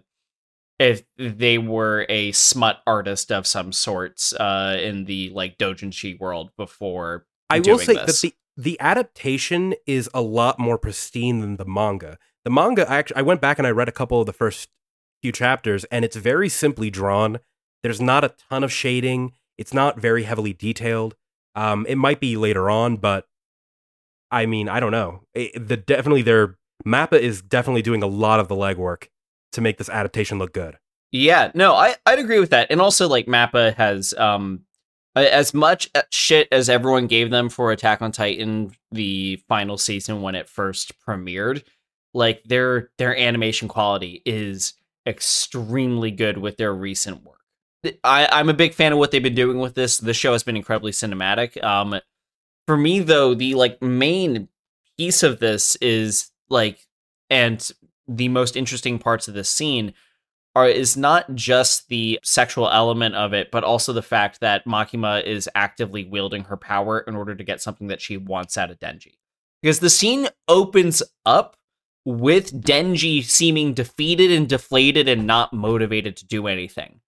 if 0.80 1.04
they 1.18 1.58
were 1.58 2.06
a 2.10 2.32
smut 2.32 2.82
artist 2.88 3.32
of 3.32 3.46
some 3.46 3.72
sorts 3.72 4.34
uh 4.34 4.78
in 4.82 5.06
the 5.06 5.30
like 5.30 5.58
doujinshi 5.58 6.20
world 6.20 6.50
before 6.58 7.26
I 7.50 7.60
will 7.60 7.78
say 7.78 7.94
this. 7.94 8.22
that 8.22 8.28
the 8.28 8.34
the 8.56 8.80
adaptation 8.80 9.74
is 9.88 10.10
a 10.14 10.22
lot 10.22 10.60
more 10.60 10.78
pristine 10.78 11.40
than 11.40 11.58
the 11.58 11.66
manga. 11.66 12.18
The 12.44 12.52
manga, 12.52 12.90
I 12.90 12.98
actually, 12.98 13.18
I 13.18 13.22
went 13.24 13.42
back 13.42 13.58
and 13.58 13.66
I 13.66 13.72
read 13.72 13.90
a 13.90 13.94
couple 13.94 14.20
of 14.20 14.26
the 14.26 14.34
first 14.34 14.70
few 15.22 15.32
chapters, 15.32 15.86
and 15.86 16.06
it's 16.06 16.16
very 16.16 16.50
simply 16.50 16.90
drawn. 16.90 17.40
There's 17.84 18.02
not 18.02 18.24
a 18.24 18.34
ton 18.50 18.64
of 18.64 18.72
shading. 18.72 19.34
It's 19.58 19.74
not 19.74 20.00
very 20.00 20.24
heavily 20.24 20.54
detailed. 20.54 21.16
Um, 21.56 21.86
it 21.88 21.98
might 21.98 22.20
be 22.20 22.36
later 22.38 22.70
on, 22.70 22.98
but 22.98 23.28
I 24.32 24.46
mean, 24.48 24.68
I 24.68 24.80
don't 24.80 24.92
know. 24.92 25.22
It, 25.34 25.68
the 25.68 25.78
definitely 25.78 26.24
their 26.24 26.58
Mappa 26.86 27.20
is 27.20 27.42
definitely 27.42 27.84
doing 27.84 28.02
a 28.02 28.08
lot 28.08 28.40
of 28.40 28.48
the 28.48 28.56
legwork 28.56 29.08
to 29.52 29.62
make 29.62 29.78
this 29.78 29.90
adaptation 29.90 30.40
look 30.40 30.54
good. 30.54 30.78
Yeah, 31.12 31.52
no, 31.54 31.76
I 31.76 31.96
I'd 32.06 32.20
agree 32.20 32.40
with 32.40 32.50
that. 32.50 32.72
And 32.72 32.82
also 32.82 33.08
like 33.08 33.28
Mappa 33.28 33.76
has 33.76 34.14
um 34.16 34.62
as 35.16 35.54
much 35.54 35.90
uh, 35.94 36.02
shit 36.10 36.48
as 36.52 36.70
everyone 36.70 37.06
gave 37.06 37.30
them 37.30 37.50
for 37.50 37.72
Attack 37.72 38.02
on 38.02 38.12
Titan 38.12 38.72
the 38.92 39.36
final 39.48 39.78
season 39.78 40.24
when 40.24 40.34
it 40.34 40.50
first 40.50 40.94
premiered, 41.00 41.64
like 42.14 42.44
their 42.46 42.90
their 42.98 43.16
animation 43.16 43.68
quality 43.68 44.24
is 44.26 44.74
extremely 45.06 46.10
good 46.10 46.38
with 46.40 46.58
their 46.58 46.74
recent 46.74 47.24
work. 47.24 47.43
I, 48.04 48.28
I'm 48.32 48.50
a 48.50 48.54
big 48.54 48.74
fan 48.74 48.94
of 48.94 49.00
what 49.00 49.12
they've 49.12 49.24
been 49.24 49.36
doing 49.36 49.60
with 49.60 49.76
this. 49.76 49.98
The 49.98 50.14
show 50.14 50.32
has 50.32 50.44
been 50.44 50.56
incredibly 50.58 50.92
cinematic. 50.92 51.62
Um, 51.64 52.00
for 52.66 52.78
me 52.78 53.00
though, 53.00 53.34
the 53.34 53.56
like 53.56 53.82
main 53.82 54.48
piece 54.98 55.24
of 55.24 55.40
this 55.40 55.76
is 55.78 56.32
like, 56.50 56.80
and 57.30 57.70
the 58.08 58.30
most 58.30 58.56
interesting 58.56 59.00
parts 59.00 59.28
of 59.28 59.34
this 59.34 59.50
scene 59.50 59.94
are 60.56 60.68
is 60.68 60.96
not 60.96 61.34
just 61.34 61.90
the 61.90 62.20
sexual 62.24 62.70
element 62.70 63.16
of 63.16 63.34
it, 63.34 63.52
but 63.52 63.64
also 63.64 63.92
the 63.92 64.02
fact 64.02 64.40
that 64.40 64.66
Makima 64.66 65.24
is 65.24 65.50
actively 65.56 66.06
wielding 66.06 66.44
her 66.46 66.58
power 66.58 67.00
in 67.00 67.16
order 67.16 67.36
to 67.36 67.44
get 67.44 67.62
something 67.62 67.88
that 67.88 68.02
she 68.02 68.18
wants 68.18 68.58
out 68.58 68.70
of 68.70 68.80
Denji. 68.80 69.18
Because 69.62 69.80
the 69.80 69.90
scene 69.90 70.28
opens 70.48 71.02
up 71.26 71.58
with 72.06 72.62
Denji 72.62 73.24
seeming 73.24 73.74
defeated 73.74 74.32
and 74.32 74.48
deflated 74.48 75.08
and 75.08 75.26
not 75.26 75.54
motivated 75.54 76.18
to 76.18 76.28
do 76.28 76.48
anything. 76.48 77.00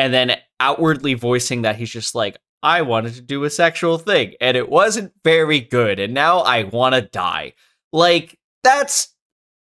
And 0.00 0.14
then 0.14 0.36
outwardly 0.60 1.14
voicing 1.14 1.62
that 1.62 1.76
he's 1.76 1.90
just 1.90 2.14
like, 2.14 2.38
I 2.62 2.82
wanted 2.82 3.14
to 3.14 3.20
do 3.20 3.44
a 3.44 3.50
sexual 3.50 3.98
thing 3.98 4.34
and 4.40 4.56
it 4.56 4.68
wasn't 4.68 5.12
very 5.24 5.60
good. 5.60 5.98
And 5.98 6.14
now 6.14 6.38
I 6.40 6.64
want 6.64 6.94
to 6.94 7.02
die. 7.02 7.52
Like, 7.92 8.38
that's 8.62 9.14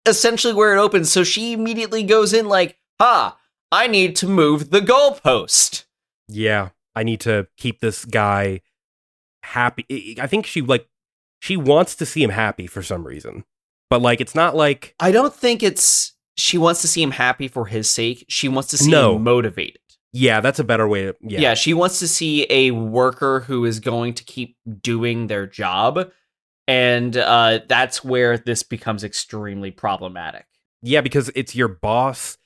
essentially 0.07 0.54
where 0.54 0.75
it 0.76 0.80
opens. 0.80 1.11
So 1.11 1.25
she 1.25 1.52
immediately 1.52 2.02
goes 2.02 2.33
in, 2.33 2.47
like, 2.49 2.78
ha, 3.00 3.37
I 3.73 3.87
need 3.87 4.16
to 4.16 4.26
move 4.28 4.71
the 4.71 4.80
goalpost. 4.80 5.85
Yeah, 6.28 6.71
I 6.95 7.02
need 7.04 7.21
to 7.21 7.47
keep 7.57 7.80
this 7.80 8.04
guy 8.04 8.61
happy. 9.42 10.16
I 10.21 10.26
think 10.26 10.47
she 10.47 10.61
like 10.62 10.87
she 11.40 11.57
wants 11.57 11.95
to 11.97 12.07
see 12.07 12.23
him 12.23 12.30
happy 12.30 12.66
for 12.66 12.83
some 12.83 13.07
reason. 13.07 13.45
But 13.90 14.02
like 14.02 14.21
it's 14.21 14.35
not 14.35 14.54
like 14.57 14.95
I 15.00 15.11
don't 15.12 15.35
think 15.35 15.62
it's 15.62 16.14
she 16.37 16.59
wants 16.59 16.80
to 16.83 16.88
see 16.88 17.02
him 17.02 17.12
happy 17.12 17.49
for 17.49 17.66
his 17.66 17.88
sake. 17.88 18.25
She 18.28 18.49
wants 18.49 18.68
to 18.71 18.78
see 18.78 18.90
No. 18.90 19.16
him 19.16 19.23
motivated. 19.25 19.80
Yeah, 20.12 20.41
that's 20.41 20.59
a 20.59 20.65
better 20.65 20.88
way 20.88 21.05
to 21.05 21.17
yeah. 21.21 21.41
Yeah. 21.41 21.55
she 21.55 21.75
wants 21.75 21.99
to 21.99 22.09
see 22.09 22.47
a 22.50 22.71
worker 22.71 23.41
who 23.41 23.65
is 23.65 23.81
going 23.81 24.15
to 24.15 24.25
keep 24.25 24.57
doing 24.81 25.27
their 25.27 25.47
job. 25.47 26.11
And 26.67 27.17
uh, 27.17 27.61
that's 27.67 28.05
where 28.05 28.37
this 28.37 28.62
becomes 28.62 29.03
extremely 29.03 29.71
problematic. 29.71 30.47
Yeah, 30.83 31.00
because 31.00 31.31
it's 31.35 31.55
your 31.55 31.69
boss. 31.69 32.37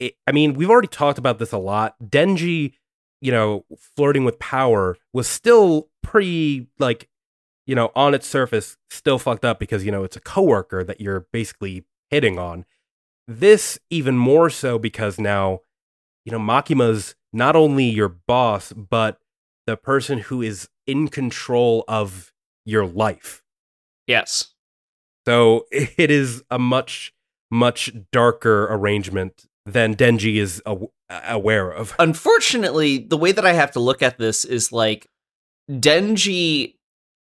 It, 0.00 0.14
I 0.26 0.32
mean, 0.32 0.54
we've 0.54 0.70
already 0.70 0.88
talked 0.88 1.18
about 1.18 1.38
this 1.38 1.52
a 1.52 1.58
lot. 1.58 1.94
Denji, 2.02 2.74
you 3.20 3.30
know, 3.30 3.64
flirting 3.96 4.24
with 4.24 4.38
power 4.38 4.96
was 5.12 5.28
still 5.28 5.88
pretty 6.02 6.68
like, 6.78 7.08
you 7.66 7.76
know, 7.76 7.92
on 7.94 8.14
its 8.14 8.26
surface, 8.26 8.76
still 8.90 9.18
fucked 9.18 9.44
up 9.44 9.60
because 9.60 9.84
you 9.84 9.92
know 9.92 10.02
it's 10.02 10.16
a 10.16 10.20
coworker 10.20 10.82
that 10.82 11.00
you're 11.00 11.26
basically 11.32 11.84
hitting 12.10 12.38
on. 12.38 12.64
This 13.28 13.78
even 13.90 14.18
more 14.18 14.50
so 14.50 14.78
because 14.78 15.20
now, 15.20 15.60
you 16.24 16.32
know, 16.32 16.38
Makima's 16.38 17.14
not 17.32 17.56
only 17.56 17.84
your 17.84 18.08
boss, 18.08 18.72
but 18.72 19.18
the 19.66 19.76
person 19.76 20.18
who 20.18 20.42
is 20.42 20.68
in 20.86 21.08
control 21.08 21.84
of 21.88 22.32
your 22.64 22.86
life. 22.86 23.42
Yes. 24.06 24.54
So 25.26 25.66
it 25.70 26.10
is 26.10 26.42
a 26.50 26.58
much, 26.58 27.12
much 27.50 27.92
darker 28.10 28.66
arrangement 28.70 29.46
than 29.64 29.94
Denji 29.94 30.36
is 30.36 30.62
aw- 30.66 30.88
aware 31.08 31.70
of. 31.70 31.94
Unfortunately, 31.98 32.98
the 32.98 33.16
way 33.16 33.32
that 33.32 33.46
I 33.46 33.52
have 33.52 33.72
to 33.72 33.80
look 33.80 34.02
at 34.02 34.18
this 34.18 34.44
is 34.44 34.72
like 34.72 35.08
Denji 35.70 36.74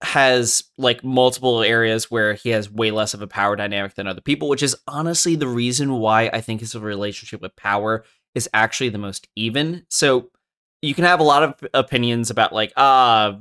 has 0.01 0.65
like 0.77 1.03
multiple 1.03 1.63
areas 1.63 2.11
where 2.11 2.33
he 2.33 2.49
has 2.49 2.69
way 2.69 2.91
less 2.91 3.13
of 3.13 3.21
a 3.21 3.27
power 3.27 3.55
dynamic 3.55 3.95
than 3.95 4.07
other 4.07 4.21
people, 4.21 4.49
which 4.49 4.61
is 4.61 4.75
honestly 4.87 5.35
the 5.35 5.47
reason 5.47 5.99
why 5.99 6.29
I 6.31 6.41
think 6.41 6.59
his 6.59 6.75
relationship 6.75 7.41
with 7.41 7.55
power 7.55 8.03
is 8.35 8.47
actually 8.53 8.89
the 8.89 8.97
most 8.99 9.27
even. 9.35 9.85
So 9.89 10.29
you 10.81 10.93
can 10.93 11.03
have 11.05 11.19
a 11.19 11.23
lot 11.23 11.41
of 11.43 11.55
opinions 11.73 12.29
about 12.29 12.53
like 12.53 12.71
ah 12.77 13.37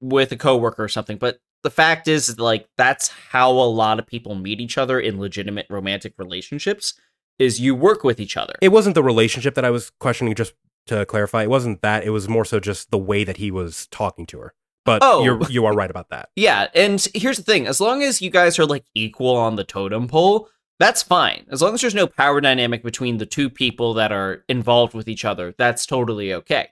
with 0.00 0.30
a 0.32 0.36
coworker 0.36 0.84
or 0.84 0.88
something, 0.88 1.16
but 1.16 1.40
the 1.64 1.70
fact 1.70 2.06
is 2.06 2.38
like 2.38 2.68
that's 2.76 3.08
how 3.08 3.50
a 3.50 3.66
lot 3.66 3.98
of 3.98 4.06
people 4.06 4.34
meet 4.36 4.60
each 4.60 4.78
other 4.78 5.00
in 5.00 5.18
legitimate 5.18 5.66
romantic 5.68 6.14
relationships 6.18 6.94
is 7.40 7.60
you 7.60 7.74
work 7.74 8.04
with 8.04 8.20
each 8.20 8.36
other. 8.36 8.54
It 8.60 8.68
wasn't 8.68 8.94
the 8.94 9.02
relationship 9.02 9.54
that 9.56 9.64
I 9.64 9.70
was 9.70 9.90
questioning, 9.98 10.34
just 10.34 10.54
to 10.86 11.04
clarify. 11.06 11.42
It 11.44 11.50
wasn't 11.50 11.82
that. 11.82 12.04
It 12.04 12.10
was 12.10 12.28
more 12.28 12.44
so 12.44 12.60
just 12.60 12.90
the 12.90 12.98
way 12.98 13.24
that 13.24 13.36
he 13.38 13.50
was 13.50 13.86
talking 13.88 14.26
to 14.26 14.38
her. 14.40 14.54
But 14.84 15.02
Oh. 15.04 15.22
you're, 15.22 15.42
you 15.50 15.66
are 15.66 15.74
right 15.74 15.90
about 15.90 16.08
that. 16.10 16.30
Yeah, 16.36 16.68
and 16.74 17.04
here's 17.14 17.36
the 17.36 17.42
thing: 17.42 17.66
as 17.66 17.80
long 17.80 18.02
as 18.02 18.22
you 18.22 18.30
guys 18.30 18.58
are 18.58 18.66
like 18.66 18.84
equal 18.94 19.36
on 19.36 19.56
the 19.56 19.64
totem 19.64 20.06
pole, 20.08 20.48
that's 20.78 21.02
fine. 21.02 21.44
As 21.50 21.60
long 21.60 21.74
as 21.74 21.80
there's 21.80 21.94
no 21.94 22.06
power 22.06 22.40
dynamic 22.40 22.82
between 22.82 23.18
the 23.18 23.26
two 23.26 23.50
people 23.50 23.94
that 23.94 24.12
are 24.12 24.44
involved 24.48 24.94
with 24.94 25.08
each 25.08 25.24
other, 25.24 25.54
that's 25.58 25.86
totally 25.86 26.32
okay. 26.32 26.68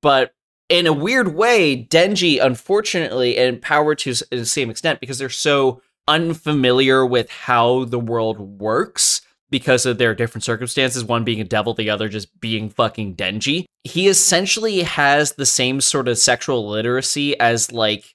But 0.00 0.32
in 0.68 0.86
a 0.86 0.92
weird 0.92 1.34
way, 1.34 1.86
Denji, 1.90 2.44
unfortunately, 2.44 3.36
and 3.36 3.60
Power 3.60 3.94
to 3.94 4.14
the 4.30 4.46
same 4.46 4.70
extent, 4.70 5.00
because 5.00 5.18
they're 5.18 5.28
so 5.28 5.82
unfamiliar 6.06 7.04
with 7.04 7.30
how 7.30 7.84
the 7.84 7.98
world 7.98 8.60
works 8.60 9.22
because 9.50 9.86
of 9.86 9.98
their 9.98 10.14
different 10.14 10.44
circumstances, 10.44 11.04
one 11.04 11.24
being 11.24 11.40
a 11.40 11.44
devil, 11.44 11.72
the 11.72 11.90
other 11.90 12.08
just 12.08 12.38
being 12.38 12.68
fucking 12.68 13.16
Denji. 13.16 13.64
He 13.84 14.08
essentially 14.08 14.82
has 14.82 15.32
the 15.32 15.46
same 15.46 15.80
sort 15.80 16.06
of 16.06 16.18
sexual 16.18 16.68
literacy 16.68 17.38
as 17.40 17.72
like 17.72 18.14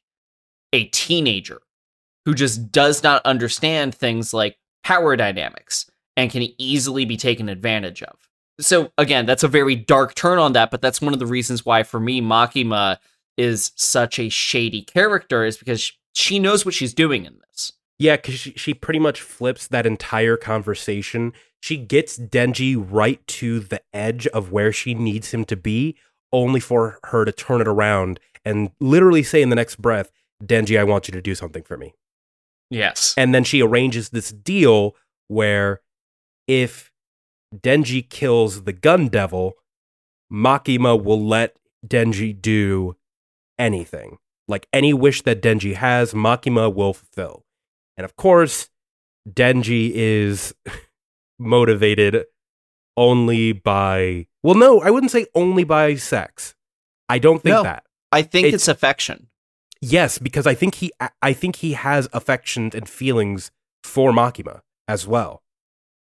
a 0.71 0.85
teenager 0.85 1.59
who 2.25 2.35
just 2.35 2.71
does 2.71 3.01
not 3.03 3.25
understand 3.25 3.95
things 3.95 4.33
like 4.33 4.57
power 4.83 5.15
dynamics 5.15 5.89
and 6.15 6.31
can 6.31 6.47
easily 6.57 7.05
be 7.05 7.17
taken 7.17 7.49
advantage 7.49 8.03
of. 8.03 8.17
So 8.59 8.91
again, 8.97 9.25
that's 9.25 9.43
a 9.43 9.47
very 9.47 9.75
dark 9.75 10.13
turn 10.15 10.37
on 10.37 10.53
that, 10.53 10.71
but 10.71 10.81
that's 10.81 11.01
one 11.01 11.13
of 11.13 11.19
the 11.19 11.25
reasons 11.25 11.65
why 11.65 11.83
for 11.83 11.99
me 11.99 12.21
Makima 12.21 12.97
is 13.37 13.71
such 13.75 14.19
a 14.19 14.29
shady 14.29 14.83
character 14.83 15.43
is 15.43 15.57
because 15.57 15.91
she 16.13 16.37
knows 16.37 16.65
what 16.65 16.75
she's 16.75 16.93
doing 16.93 17.25
in 17.25 17.39
this. 17.49 17.71
Yeah, 17.97 18.15
because 18.15 18.35
she, 18.35 18.51
she 18.51 18.73
pretty 18.73 18.99
much 18.99 19.21
flips 19.21 19.67
that 19.67 19.85
entire 19.85 20.37
conversation. 20.37 21.33
She 21.61 21.77
gets 21.77 22.19
Denji 22.19 22.75
right 22.77 23.25
to 23.27 23.59
the 23.59 23.81
edge 23.93 24.27
of 24.27 24.51
where 24.51 24.71
she 24.71 24.93
needs 24.93 25.31
him 25.31 25.45
to 25.45 25.55
be, 25.55 25.95
only 26.31 26.59
for 26.59 26.99
her 27.05 27.25
to 27.25 27.31
turn 27.31 27.61
it 27.61 27.67
around 27.67 28.19
and 28.45 28.71
literally 28.79 29.23
say 29.23 29.41
in 29.41 29.49
the 29.49 29.55
next 29.55 29.77
breath, 29.77 30.11
Denji, 30.43 30.77
I 30.77 30.83
want 30.83 31.07
you 31.07 31.13
to 31.13 31.21
do 31.21 31.35
something 31.35 31.63
for 31.63 31.77
me. 31.77 31.93
Yes. 32.73 33.13
And 33.17 33.33
then 33.35 33.43
she 33.43 33.61
arranges 33.61 34.09
this 34.09 34.31
deal 34.31 34.95
where 35.27 35.81
if 36.47 36.91
Denji 37.55 38.07
kills 38.09 38.63
the 38.63 38.73
gun 38.73 39.07
devil, 39.09 39.53
Makima 40.31 41.01
will 41.01 41.23
let 41.25 41.55
Denji 41.85 42.39
do 42.39 42.95
anything. 43.59 44.17
Like 44.47 44.67
any 44.73 44.93
wish 44.93 45.21
that 45.21 45.41
Denji 45.41 45.75
has, 45.75 46.13
Makima 46.13 46.73
will 46.73 46.93
fulfill. 46.93 47.45
And 47.95 48.05
of 48.05 48.15
course, 48.15 48.69
Denji 49.29 49.91
is 49.93 50.53
motivated 51.39 52.25
only 52.97 53.51
by, 53.53 54.27
well, 54.41 54.55
no, 54.55 54.81
I 54.81 54.89
wouldn't 54.89 55.11
say 55.11 55.27
only 55.35 55.63
by 55.63 55.95
sex. 55.95 56.55
I 57.09 57.19
don't 57.19 57.41
think 57.41 57.53
No. 57.53 57.63
that. 57.63 57.83
I 58.11 58.21
think 58.23 58.47
It's- 58.47 58.61
it's, 58.63 58.67
affection. 58.67 59.27
Yes, 59.85 60.17
because 60.17 60.47
I 60.47 60.53
think 60.53 60.75
he 60.75 60.93
I 61.21 61.33
think 61.33 61.57
he 61.57 61.73
has 61.73 62.07
affections 62.13 62.73
and 62.73 62.87
feelings 62.87 63.51
for 63.83 64.13
Makima 64.13 64.61
as 64.87 65.05
well. 65.05 65.43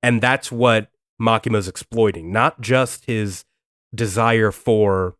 And 0.02 0.20
that's 0.20 0.52
what 0.52 0.90
Makima's 1.20 1.68
exploiting, 1.68 2.30
not 2.30 2.60
just 2.60 3.06
his 3.06 3.46
desire 3.94 4.50
for 4.50 5.16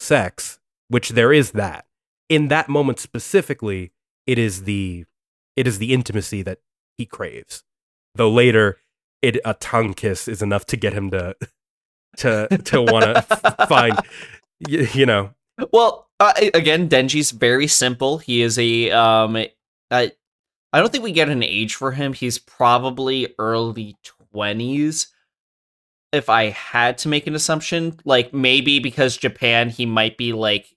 sex, 0.00 0.58
which 0.88 1.10
there 1.10 1.30
is 1.30 1.50
that. 1.50 1.84
In 2.30 2.48
that 2.48 2.70
moment 2.70 3.00
specifically, 3.00 3.92
it 4.26 4.38
is 4.38 4.62
the 4.62 5.04
it 5.54 5.66
is 5.66 5.78
the 5.78 5.92
intimacy 5.92 6.40
that 6.40 6.60
he 6.96 7.04
craves. 7.04 7.64
Though 8.14 8.30
later 8.30 8.78
it 9.20 9.36
a 9.44 9.52
tongue 9.52 9.92
kiss 9.92 10.26
is 10.26 10.40
enough 10.40 10.64
to 10.66 10.78
get 10.78 10.94
him 10.94 11.10
to 11.10 11.36
to 12.16 12.48
to 12.48 12.80
want 12.80 13.04
to 13.04 13.66
find 13.68 13.98
y- 14.66 14.88
you 14.94 15.04
know 15.04 15.34
Well, 15.72 16.08
uh, 16.20 16.32
again, 16.54 16.88
Denji's 16.88 17.30
very 17.30 17.66
simple. 17.66 18.18
He 18.18 18.42
is 18.42 18.58
a 18.58 18.90
um, 18.90 19.36
I, 19.90 20.12
I 20.72 20.80
don't 20.80 20.90
think 20.90 21.04
we 21.04 21.12
get 21.12 21.28
an 21.28 21.42
age 21.42 21.74
for 21.74 21.92
him. 21.92 22.12
He's 22.12 22.38
probably 22.38 23.34
early 23.38 23.96
twenties. 24.32 25.08
If 26.12 26.28
I 26.28 26.50
had 26.50 26.98
to 26.98 27.08
make 27.08 27.26
an 27.26 27.34
assumption, 27.34 27.98
like 28.04 28.32
maybe 28.32 28.78
because 28.78 29.16
Japan, 29.16 29.68
he 29.68 29.84
might 29.86 30.16
be 30.16 30.32
like 30.32 30.68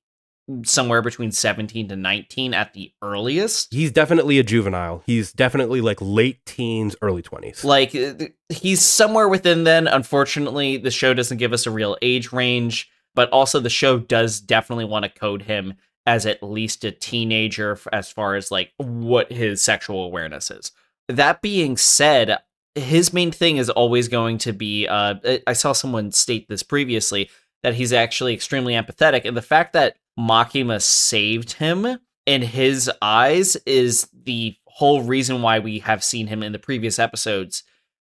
somewhere 0.64 1.02
between 1.02 1.32
seventeen 1.32 1.88
to 1.90 1.96
nineteen 1.96 2.54
at 2.54 2.74
the 2.74 2.92
earliest. 3.02 3.74
he's 3.74 3.92
definitely 3.92 4.40
a 4.40 4.44
juvenile. 4.44 5.04
He's 5.06 5.32
definitely 5.32 5.82
like 5.82 5.98
late 6.02 6.46
teens, 6.46 6.96
early 7.02 7.22
20s. 7.22 7.64
Like 7.64 7.94
uh, 7.96 8.28
he's 8.50 8.82
somewhere 8.82 9.28
within 9.28 9.64
then. 9.64 9.88
Unfortunately, 9.88 10.78
the 10.78 10.92
show 10.92 11.14
doesn't 11.14 11.38
give 11.38 11.54
us 11.54 11.68
a 11.68 11.72
real 11.72 11.98
age 12.02 12.32
range, 12.32 12.90
but 13.18 13.32
also 13.32 13.60
the 13.60 13.68
show 13.68 13.98
does 13.98 14.40
definitely 14.40 14.86
want 14.86 15.04
to 15.04 15.10
code 15.10 15.42
him 15.42 15.74
as 16.06 16.28
at 16.28 16.44
least 16.44 16.86
a 16.86 16.92
teenager 16.92 17.78
as 17.92 18.12
far 18.12 18.36
as 18.36 18.52
like 18.52 18.72
what 18.78 19.32
his 19.32 19.60
sexual 19.60 20.06
awareness 20.06 20.52
is. 20.52 20.72
That 21.08 21.42
being 21.42 21.78
said, 21.78 22.38
his 22.76 23.12
main 23.12 23.32
thing 23.32 23.58
is 23.58 23.72
always 23.72 24.08
going 24.08 24.38
to 24.38 24.54
be 24.54 24.88
uh 24.88 25.16
I- 25.48 25.54
saw 25.54 25.74
someone 25.74 26.12
state 26.12 26.48
this 26.48 26.62
previously 26.62 27.32
that 27.64 27.74
he's 27.74 27.92
actually 27.92 28.36
extremely 28.36 28.76
empathetic 28.76 29.26
and 29.26 29.36
the 29.36 29.42
fact 29.42 29.74
that 29.74 29.98
Makima 30.18 30.80
saved 30.80 31.54
him 31.54 31.98
in 32.28 32.42
his 32.44 32.90
eyes 33.02 33.56
is 33.66 34.08
the 34.14 34.56
whole 34.68 35.02
reason 35.02 35.42
why 35.42 35.58
we 35.58 35.80
have 35.80 36.04
seen 36.04 36.28
him 36.28 36.44
in 36.44 36.52
the 36.52 36.60
previous 36.60 37.00
episodes 37.00 37.64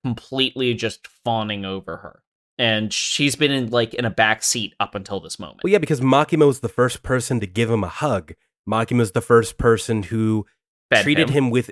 completely 0.03 0.73
just 0.73 1.07
fawning 1.07 1.63
over 1.63 1.97
her. 1.97 2.21
And 2.59 2.93
she's 2.93 3.37
been 3.37 3.51
in 3.51 3.69
like 3.69 3.93
in 3.93 4.03
a 4.03 4.09
back 4.09 4.43
seat 4.43 4.75
up 4.79 4.93
until 4.93 5.19
this 5.21 5.39
moment. 5.39 5.61
Well, 5.63 5.71
yeah, 5.71 5.77
because 5.79 6.01
Makima 6.01 6.45
was 6.45 6.59
the 6.59 6.69
first 6.69 7.01
person 7.01 7.39
to 7.39 7.47
give 7.47 7.71
him 7.71 7.83
a 7.83 7.87
hug. 7.87 8.33
Makima 8.69 8.99
was 8.99 9.13
the 9.13 9.21
first 9.21 9.57
person 9.57 10.03
who 10.03 10.45
Fed 10.91 11.03
treated 11.03 11.29
him. 11.29 11.49
with 11.49 11.71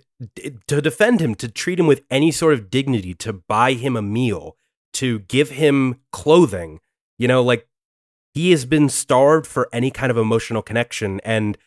to 0.68 0.82
defend 0.82 1.20
him, 1.20 1.36
to 1.36 1.50
treat 1.50 1.80
him 1.80 1.88
with 1.88 2.04
any 2.10 2.32
sort 2.32 2.54
of 2.54 2.70
dignity, 2.70 3.14
to 3.16 3.34
buy 3.34 3.74
him 3.74 3.98
a 3.98 4.02
meal, 4.02 4.56
to 4.94 5.20
give 5.20 5.52
him 5.52 6.00
clothing. 6.12 6.80
You 7.20 7.28
know, 7.28 7.44
like 7.44 7.68
he 8.34 8.52
has 8.52 8.66
been 8.66 8.88
starved 8.88 9.46
for 9.46 9.68
any 9.74 9.92
kind 9.92 10.10
of 10.10 10.18
emotional 10.18 10.62
connection. 10.62 11.20
And 11.26 11.58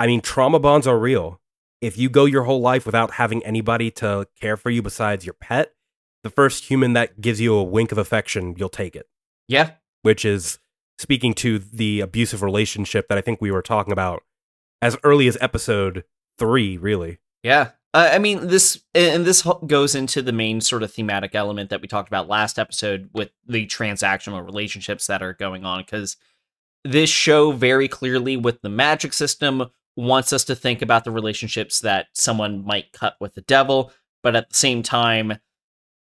I 0.00 0.08
mean, 0.08 0.20
trauma 0.20 0.58
bonds 0.58 0.86
are 0.86 0.98
real. 0.98 1.40
If 1.80 1.96
you 1.96 2.08
go 2.08 2.24
your 2.24 2.44
whole 2.44 2.60
life 2.60 2.86
without 2.86 3.12
having 3.12 3.44
anybody 3.44 3.90
to 3.92 4.26
care 4.40 4.56
for 4.56 4.70
you 4.70 4.82
besides 4.82 5.24
your 5.24 5.34
pet, 5.34 5.74
the 6.24 6.30
first 6.30 6.64
human 6.64 6.94
that 6.94 7.20
gives 7.20 7.40
you 7.40 7.54
a 7.54 7.62
wink 7.62 7.92
of 7.92 7.98
affection, 7.98 8.54
you'll 8.58 8.68
take 8.68 8.96
it 8.96 9.08
Yeah. 9.46 9.72
which 10.02 10.24
is 10.24 10.58
speaking 10.98 11.34
to 11.34 11.58
the 11.58 12.00
abusive 12.00 12.42
relationship 12.42 13.08
that 13.08 13.18
I 13.18 13.20
think 13.20 13.40
we 13.40 13.50
were 13.52 13.62
talking 13.62 13.92
about 13.92 14.22
as 14.82 14.96
early 15.04 15.28
as 15.28 15.38
episode 15.40 16.04
three, 16.38 16.76
really. 16.76 17.18
Yeah. 17.42 17.70
Uh, 17.92 18.10
I 18.12 18.18
mean, 18.18 18.48
this 18.48 18.82
and 18.94 19.24
this 19.24 19.46
goes 19.66 19.94
into 19.94 20.20
the 20.20 20.32
main 20.32 20.60
sort 20.60 20.82
of 20.82 20.92
thematic 20.92 21.34
element 21.34 21.70
that 21.70 21.80
we 21.80 21.86
talked 21.88 22.08
about 22.08 22.28
last 22.28 22.58
episode 22.58 23.08
with 23.12 23.30
the 23.46 23.66
transactional 23.66 24.44
relationships 24.44 25.06
that 25.06 25.22
are 25.22 25.32
going 25.32 25.64
on. 25.64 25.80
Because 25.80 26.16
this 26.84 27.08
show 27.10 27.52
very 27.52 27.86
clearly, 27.86 28.36
with 28.36 28.62
the 28.62 28.68
magic 28.68 29.12
system, 29.12 29.70
wants 29.96 30.32
us 30.32 30.42
to 30.44 30.56
think 30.56 30.82
about 30.82 31.04
the 31.04 31.12
relationships 31.12 31.80
that 31.80 32.06
someone 32.14 32.64
might 32.64 32.92
cut 32.92 33.16
with 33.20 33.34
the 33.34 33.42
devil, 33.42 33.92
but 34.24 34.34
at 34.34 34.48
the 34.48 34.56
same 34.56 34.82
time, 34.82 35.34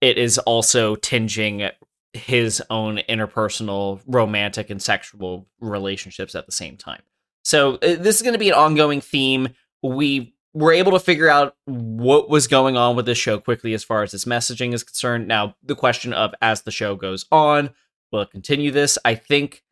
it 0.02 0.18
is 0.18 0.38
also 0.40 0.96
tinging 0.96 1.70
his 2.14 2.62
own 2.70 2.98
interpersonal, 3.08 4.02
romantic, 4.06 4.70
and 4.70 4.82
sexual 4.82 5.48
relationships 5.60 6.36
at 6.36 6.46
the 6.46 6.52
same 6.52 6.76
time. 6.76 7.02
So 7.44 7.76
uh, 7.76 7.96
this 7.96 8.18
is 8.18 8.22
going 8.22 8.34
to 8.34 8.40
be 8.40 8.50
an 8.50 8.56
ongoing 8.56 9.00
theme. 9.02 9.50
We 9.82 10.36
were 10.54 10.74
able 10.74 10.92
to 10.92 11.00
figure 11.00 11.30
out 11.30 11.56
what 11.66 12.30
was 12.30 12.48
going 12.48 12.76
on 12.76 12.96
with 12.98 13.06
this 13.06 13.18
show 13.18 13.40
quickly 13.40 13.74
as 13.74 13.84
far 13.86 14.04
as 14.04 14.14
its 14.14 14.26
messaging 14.26 14.74
is 14.74 14.84
concerned. 14.84 15.28
Now, 15.28 15.56
the 15.64 15.76
question 15.76 16.12
of 16.14 16.34
as 16.42 16.64
the 16.64 16.72
show 16.72 16.96
goes 16.96 17.26
on, 17.32 17.70
will 18.12 18.22
it 18.22 18.32
continue 18.32 18.72
this? 18.72 18.98
I 19.06 19.16
think 19.16 19.64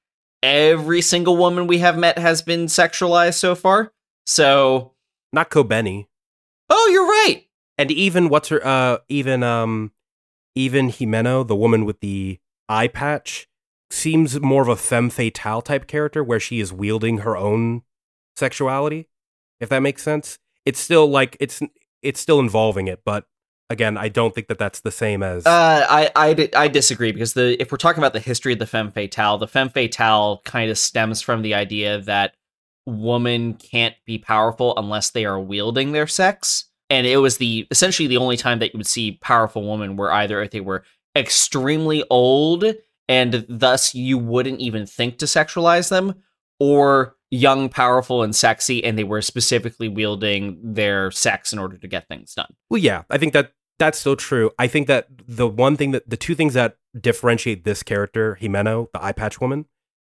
every 0.41 1.01
single 1.01 1.35
woman 1.35 1.67
we 1.67 1.79
have 1.79 1.97
met 1.97 2.17
has 2.17 2.41
been 2.41 2.67
sexualized 2.67 3.33
so 3.37 3.55
far. 3.55 3.91
So, 4.25 4.93
Not 5.33 5.49
Kobeni. 5.49 6.07
oh, 6.69 6.89
you're 6.93 7.05
right. 7.07 7.43
And 7.77 7.91
even 7.91 8.29
what's 8.29 8.47
her 8.49 8.65
uh 8.65 8.99
even 9.09 9.43
um 9.43 9.91
even 10.55 10.89
Himeno, 10.89 11.47
the 11.47 11.55
woman 11.55 11.85
with 11.85 11.99
the 11.99 12.39
eye 12.67 12.87
patch, 12.87 13.47
seems 13.91 14.39
more 14.39 14.61
of 14.61 14.67
a 14.67 14.75
femme 14.75 15.09
fatale 15.09 15.61
type 15.61 15.87
character 15.87 16.23
where 16.23 16.39
she 16.39 16.59
is 16.59 16.71
wielding 16.71 17.19
her 17.19 17.35
own 17.35 17.81
sexuality, 18.35 19.07
if 19.59 19.69
that 19.69 19.79
makes 19.79 20.03
sense. 20.03 20.37
It's 20.65 20.79
still 20.79 21.07
like 21.07 21.35
it's 21.39 21.61
it's 22.01 22.19
still 22.19 22.39
involving 22.39 22.87
it, 22.87 23.01
but 23.03 23.25
again, 23.69 23.97
I 23.97 24.09
don't 24.09 24.33
think 24.33 24.47
that 24.47 24.57
that's 24.57 24.81
the 24.81 24.91
same 24.91 25.23
as 25.23 25.45
Uh, 25.45 25.85
I, 25.89 26.11
I, 26.15 26.49
I 26.55 26.67
disagree 26.67 27.11
because 27.11 27.33
the 27.33 27.61
if 27.61 27.71
we're 27.71 27.77
talking 27.77 28.01
about 28.01 28.13
the 28.13 28.19
history 28.19 28.53
of 28.53 28.59
the 28.59 28.67
femme 28.67 28.91
fatale, 28.91 29.37
the 29.37 29.47
femme 29.47 29.69
fatale 29.69 30.41
kind 30.45 30.69
of 30.71 30.77
stems 30.77 31.21
from 31.21 31.41
the 31.41 31.53
idea 31.53 31.99
that 32.01 32.33
women 32.85 33.53
can't 33.53 33.95
be 34.05 34.17
powerful 34.17 34.73
unless 34.77 35.11
they 35.11 35.25
are 35.25 35.39
wielding 35.39 35.91
their 35.91 36.07
sex, 36.07 36.68
and 36.89 37.05
it 37.05 37.17
was 37.17 37.37
the 37.37 37.67
essentially 37.71 38.07
the 38.07 38.17
only 38.17 38.37
time 38.37 38.59
that 38.59 38.73
you 38.73 38.77
would 38.77 38.87
see 38.87 39.19
powerful 39.21 39.69
women 39.69 39.95
were 39.95 40.11
either 40.11 40.41
if 40.41 40.51
they 40.51 40.61
were 40.61 40.83
extremely 41.15 42.03
old 42.09 42.65
and 43.07 43.45
thus 43.49 43.95
you 43.95 44.17
wouldn't 44.17 44.59
even 44.59 44.85
think 44.85 45.17
to 45.17 45.25
sexualize 45.25 45.89
them, 45.89 46.13
or 46.59 47.15
young, 47.31 47.67
powerful, 47.69 48.23
and 48.23 48.35
sexy, 48.35 48.83
and 48.83 48.97
they 48.97 49.03
were 49.03 49.21
specifically 49.21 49.87
wielding 49.87 50.59
their 50.63 51.09
sex 51.11 51.51
in 51.51 51.59
order 51.59 51.77
to 51.77 51.87
get 51.87 52.07
things 52.07 52.33
done. 52.33 52.53
Well, 52.69 52.79
yeah, 52.79 53.03
I 53.09 53.17
think 53.17 53.33
that 53.33 53.53
that's 53.79 53.97
still 53.97 54.15
true. 54.15 54.51
I 54.59 54.67
think 54.67 54.87
that 54.87 55.07
the 55.27 55.47
one 55.47 55.75
thing 55.75 55.91
that 55.91 56.09
the 56.09 56.17
two 56.17 56.35
things 56.35 56.53
that 56.53 56.77
differentiate 56.99 57.63
this 57.63 57.81
character, 57.81 58.37
Himeno, 58.39 58.91
the 58.93 59.03
eye 59.03 59.11
patch 59.11 59.41
woman, 59.41 59.65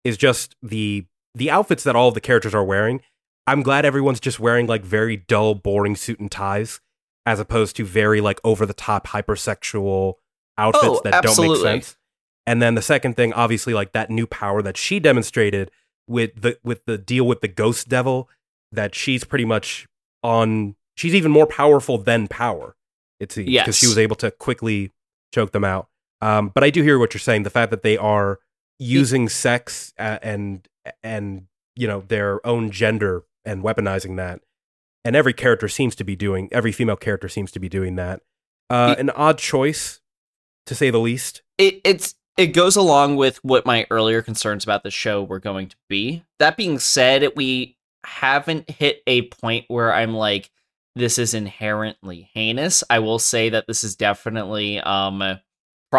is 0.04 0.18
just 0.18 0.56
the 0.62 1.06
the 1.34 1.50
outfits 1.50 1.84
that 1.84 1.96
all 1.96 2.10
of 2.10 2.14
the 2.14 2.22
characters 2.22 2.54
are 2.54 2.64
wearing. 2.64 3.02
I'm 3.48 3.62
glad 3.62 3.86
everyone's 3.86 4.20
just 4.20 4.40
wearing 4.40 4.68
like 4.68 4.84
very 4.84 5.18
dull, 5.18 5.56
boring 5.56 5.96
suit 5.96 6.20
and 6.20 6.32
ties, 6.32 6.80
as 7.26 7.40
opposed 7.40 7.76
to 7.78 7.86
very 7.86 8.22
like 8.22 8.40
over 8.44 8.66
the 8.66 8.74
top, 8.74 9.08
hypersexual 9.08 10.16
outfits 10.58 10.86
Oh, 10.86 11.02
that 11.04 11.24
don't 11.24 11.36
make 11.38 11.58
sense. 11.62 11.98
And 12.46 12.62
then 12.62 12.76
the 12.76 12.82
second 12.82 13.16
thing, 13.16 13.34
obviously, 13.34 13.74
like 13.74 13.94
that 13.94 14.10
new 14.10 14.28
power 14.28 14.62
that 14.62 14.78
she 14.78 15.00
demonstrated 15.00 15.72
with 16.08 16.42
the 16.42 16.58
with 16.64 16.86
the 16.86 16.98
deal 16.98 17.26
with 17.26 17.42
the 17.42 17.48
ghost 17.48 17.88
devil, 17.90 18.30
that 18.72 18.96
she's 18.96 19.24
pretty 19.24 19.46
much 19.46 19.88
on. 20.24 20.76
She's 20.96 21.16
even 21.16 21.32
more 21.32 21.48
powerful 21.48 21.98
than 21.98 22.28
power. 22.28 22.76
It 23.20 23.32
seems 23.32 23.50
because 23.50 23.78
she 23.78 23.88
was 23.88 23.98
able 23.98 24.16
to 24.18 24.32
quickly 24.32 24.92
choke 25.34 25.52
them 25.52 25.64
out. 25.64 25.88
Um, 26.22 26.50
but 26.50 26.64
I 26.64 26.70
do 26.70 26.84
hear 26.84 27.00
what 27.00 27.14
you're 27.14 27.20
saying. 27.20 27.44
The 27.44 27.50
fact 27.50 27.72
that 27.72 27.82
they 27.82 27.98
are 27.98 28.40
using 28.80 29.30
sex 29.30 29.94
uh, 29.98 30.20
and 30.22 30.68
and 31.02 31.48
you 31.76 31.88
know 31.88 32.04
their 32.08 32.46
own 32.46 32.70
gender 32.70 33.24
and 33.46 33.64
weaponizing 33.64 34.18
that, 34.18 34.42
and 35.06 35.16
every 35.16 35.34
character 35.34 35.68
seems 35.68 35.96
to 35.96 36.04
be 36.04 36.16
doing. 36.16 36.50
Every 36.52 36.72
female 36.72 36.96
character 36.96 37.28
seems 37.30 37.52
to 37.52 37.60
be 37.60 37.70
doing 37.70 37.96
that. 37.96 38.22
Uh, 38.70 38.96
It- 38.98 39.02
an 39.02 39.10
odd 39.12 39.38
choice, 39.38 40.00
to 40.66 40.76
say 40.76 40.90
the 40.90 41.00
least. 41.00 41.42
it 41.58 41.82
it's 41.84 42.16
it 42.38 42.48
goes 42.48 42.76
along 42.76 43.16
with 43.16 43.38
what 43.44 43.66
my 43.66 43.86
earlier 43.92 44.22
concerns 44.24 44.64
about 44.64 44.82
the 44.84 44.90
show 44.90 45.22
were 45.24 45.40
going 45.40 45.68
to 45.68 45.76
be. 45.88 46.24
That 46.40 46.58
being 46.58 46.80
said, 46.80 47.28
we 47.36 47.78
haven't 48.06 48.70
hit 48.72 49.04
a 49.06 49.24
point 49.24 49.66
where 49.68 49.94
I'm 49.94 50.14
like, 50.16 50.50
this 50.96 51.18
is 51.20 51.34
inherently 51.36 52.30
heinous. 52.34 52.84
I 52.90 53.00
will 53.00 53.20
say 53.20 53.50
that 53.50 53.68
this 53.68 53.84
is 53.84 53.96
definitely 53.96 54.80
um 54.80 55.40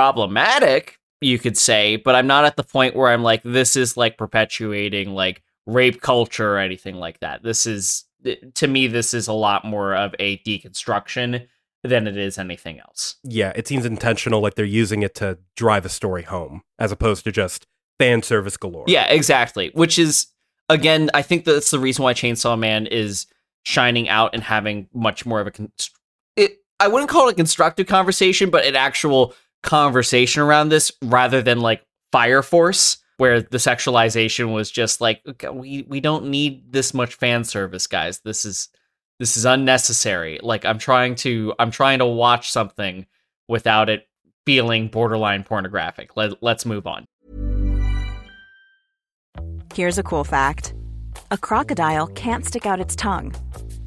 problematic, 0.09 0.99
you 1.21 1.39
could 1.39 1.57
say, 1.57 1.97
but 1.97 2.15
I'm 2.17 2.27
not 2.27 2.45
at 2.45 2.57
the 2.57 2.65
point 2.65 2.97
where 2.97 3.11
I'm 3.13 3.23
like, 3.23 3.43
this 3.45 3.77
is 3.77 3.97
like 3.97 4.19
perpetuating 4.19 5.11
like 5.15 5.41
rape 5.67 6.01
culture 6.01 6.55
or 6.55 6.59
anything 6.59 6.97
like 6.97 7.21
that. 7.21 7.43
This 7.43 7.67
is 7.67 8.05
eh, 8.25 8.37
to 8.55 8.67
me, 8.67 8.87
this 8.87 9.15
is 9.15 9.29
a 9.29 9.33
lot 9.33 9.65
more 9.65 9.95
of 9.95 10.15
a 10.19 10.39
deconstruction 10.39 11.47
than 11.83 12.07
it 12.07 12.17
is 12.17 12.39
anything 12.39 12.81
else. 12.81 13.17
Yeah, 13.23 13.53
it 13.55 13.69
seems 13.69 13.85
intentional, 13.85 14.41
like 14.41 14.55
they're 14.55 14.65
using 14.65 15.03
it 15.03 15.15
to 15.17 15.39
drive 15.55 15.85
a 15.85 15.91
story 15.91 16.23
home, 16.23 16.63
as 16.79 16.91
opposed 16.91 17.25
to 17.25 17.33
just 17.33 17.67
fan 17.99 18.23
service 18.23 18.57
galore. 18.57 18.85
Yeah, 18.87 19.07
exactly. 19.07 19.71
Which 19.75 19.99
is 19.99 20.29
again, 20.69 21.11
I 21.15 21.23
think 21.23 21.45
that's 21.45 21.71
the 21.71 21.79
reason 21.79 22.03
why 22.03 22.15
Chainsaw 22.15 22.59
Man 22.59 22.87
is 22.87 23.27
shining 23.65 24.09
out 24.09 24.31
and 24.35 24.43
having 24.43 24.89
much 24.93 25.25
more 25.27 25.41
of 25.41 25.47
a 25.47 25.51
const- 25.51 25.99
it. 26.37 26.59
I 26.81 26.89
wouldn't 26.89 27.11
call 27.11 27.29
it 27.29 27.33
a 27.33 27.37
constructive 27.37 27.87
conversation, 27.87 28.51
but 28.51 28.65
an 28.65 28.77
actual 28.77 29.35
conversation 29.63 30.43
around 30.43 30.69
this 30.69 30.93
rather 31.03 31.41
than 31.41 31.61
like 31.61 31.83
Fire 32.13 32.43
Force, 32.43 32.99
where 33.17 33.41
the 33.41 33.59
sexualization 33.59 34.53
was 34.53 34.71
just 34.71 35.01
like 35.01 35.23
okay, 35.27 35.49
we 35.49 35.83
we 35.89 36.01
don't 36.01 36.27
need 36.27 36.73
this 36.73 36.95
much 36.95 37.15
fan 37.15 37.45
service, 37.45 37.87
guys. 37.87 38.21
This 38.21 38.45
is 38.45 38.69
this 39.19 39.37
is 39.37 39.45
unnecessary. 39.45 40.41
Like 40.43 40.65
I'm 40.65 40.79
trying 40.79 41.15
to 41.17 41.55
I'm 41.59 41.71
trying 41.71 42.01
to 42.01 42.07
watch 42.07 42.51
something 42.51 43.07
without 43.49 43.89
it 43.89 44.07
feeling 44.47 44.89
borderline 44.89 45.45
pornographic. 45.45 46.17
Let, 46.17 46.43
let's 46.43 46.67
move 46.67 46.87
on. 46.87 47.07
Here's 49.75 49.99
a 49.99 50.03
cool 50.03 50.25
fact 50.25 50.75
a 51.31 51.39
crocodile 51.39 52.07
can't 52.09 52.45
stick 52.45 52.67
out 52.67 52.81
its 52.81 52.95
tongue. 52.97 53.35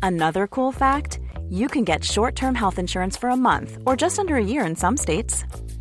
Another 0.02 0.48
cool 0.48 0.72
fact 0.72 1.20
you 1.50 1.68
can 1.68 1.84
get 1.84 2.04
short 2.04 2.36
term 2.36 2.56
health 2.56 2.80
insurance 2.80 3.16
for 3.16 3.30
a 3.30 3.38
month 3.38 3.78
or 3.86 3.96
just 3.96 4.20
under 4.20 4.36
a 4.36 4.44
year 4.44 4.66
in 4.66 4.76
some 4.76 4.98
states. 4.98 5.46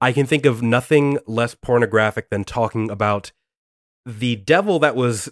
I 0.00 0.12
can 0.12 0.26
think 0.26 0.44
of 0.44 0.62
nothing 0.62 1.18
less 1.26 1.54
pornographic 1.54 2.30
than 2.30 2.44
talking 2.44 2.90
about 2.90 3.32
the 4.04 4.36
devil 4.36 4.78
that 4.78 4.94
was 4.94 5.28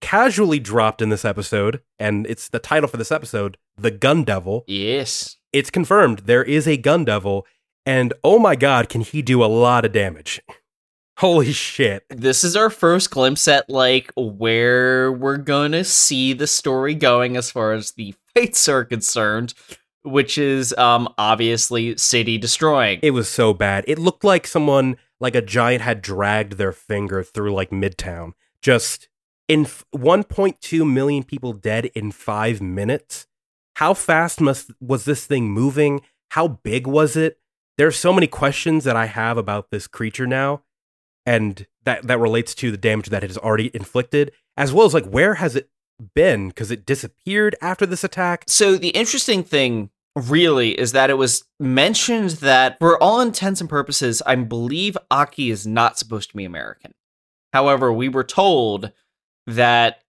casually 0.00 0.60
dropped 0.60 1.02
in 1.02 1.08
this 1.08 1.24
episode, 1.24 1.82
and 1.98 2.26
it's 2.26 2.48
the 2.48 2.58
title 2.58 2.88
for 2.88 2.96
this 2.96 3.12
episode, 3.12 3.56
The 3.76 3.90
Gun 3.90 4.24
Devil. 4.24 4.64
Yes. 4.66 5.36
It's 5.52 5.70
confirmed 5.70 6.20
there 6.20 6.44
is 6.44 6.68
a 6.68 6.76
gun 6.76 7.04
devil, 7.04 7.46
and 7.84 8.12
oh 8.22 8.38
my 8.38 8.56
god, 8.56 8.88
can 8.88 9.00
he 9.00 9.22
do 9.22 9.44
a 9.44 9.46
lot 9.46 9.84
of 9.84 9.92
damage. 9.92 10.40
Holy 11.18 11.52
shit. 11.52 12.04
This 12.10 12.44
is 12.44 12.56
our 12.56 12.68
first 12.68 13.10
glimpse 13.10 13.48
at 13.48 13.70
like 13.70 14.12
where 14.16 15.10
we're 15.10 15.38
gonna 15.38 15.82
see 15.82 16.34
the 16.34 16.46
story 16.46 16.94
going 16.94 17.38
as 17.38 17.50
far 17.50 17.72
as 17.72 17.92
the 17.92 18.14
fights 18.34 18.68
are 18.68 18.84
concerned, 18.84 19.54
which 20.06 20.38
is 20.38 20.72
um 20.78 21.12
obviously 21.18 21.96
city 21.96 22.38
destroying. 22.38 23.00
It 23.02 23.10
was 23.10 23.28
so 23.28 23.52
bad. 23.52 23.84
It 23.86 23.98
looked 23.98 24.24
like 24.24 24.46
someone 24.46 24.96
like 25.20 25.34
a 25.34 25.42
giant 25.42 25.82
had 25.82 26.02
dragged 26.02 26.54
their 26.54 26.72
finger 26.72 27.22
through 27.22 27.52
like 27.52 27.70
Midtown. 27.70 28.32
Just 28.62 29.08
in 29.48 29.62
f- 29.62 29.84
1.2 29.94 30.90
million 30.90 31.22
people 31.22 31.52
dead 31.52 31.86
in 31.94 32.10
5 32.10 32.60
minutes. 32.60 33.26
How 33.76 33.94
fast 33.94 34.40
must 34.40 34.70
was 34.80 35.04
this 35.04 35.26
thing 35.26 35.50
moving? 35.50 36.00
How 36.30 36.48
big 36.48 36.86
was 36.86 37.16
it? 37.16 37.38
There's 37.78 37.96
so 37.96 38.12
many 38.12 38.26
questions 38.26 38.84
that 38.84 38.96
I 38.96 39.06
have 39.06 39.36
about 39.36 39.70
this 39.70 39.86
creature 39.86 40.26
now 40.26 40.62
and 41.26 41.66
that 41.84 42.06
that 42.06 42.18
relates 42.18 42.54
to 42.56 42.70
the 42.70 42.76
damage 42.76 43.10
that 43.10 43.22
it 43.22 43.30
has 43.30 43.38
already 43.38 43.70
inflicted 43.74 44.32
as 44.56 44.72
well 44.72 44.86
as 44.86 44.94
like 44.94 45.06
where 45.06 45.34
has 45.34 45.56
it 45.56 45.68
been 46.14 46.48
because 46.48 46.70
it 46.70 46.86
disappeared 46.86 47.56
after 47.60 47.86
this 47.86 48.04
attack. 48.04 48.44
So 48.46 48.76
the 48.76 48.90
interesting 48.90 49.42
thing 49.42 49.90
really 50.16 50.70
is 50.78 50.92
that 50.92 51.10
it 51.10 51.18
was 51.18 51.44
mentioned 51.60 52.30
that 52.30 52.78
for 52.78 53.00
all 53.02 53.20
intents 53.20 53.60
and 53.60 53.70
purposes, 53.70 54.22
I 54.26 54.34
believe 54.36 54.96
Aki 55.10 55.50
is 55.50 55.66
not 55.66 55.98
supposed 55.98 56.30
to 56.30 56.36
be 56.36 56.44
American. 56.44 56.94
However, 57.52 57.92
we 57.92 58.08
were 58.08 58.24
told 58.24 58.92
that 59.46 60.02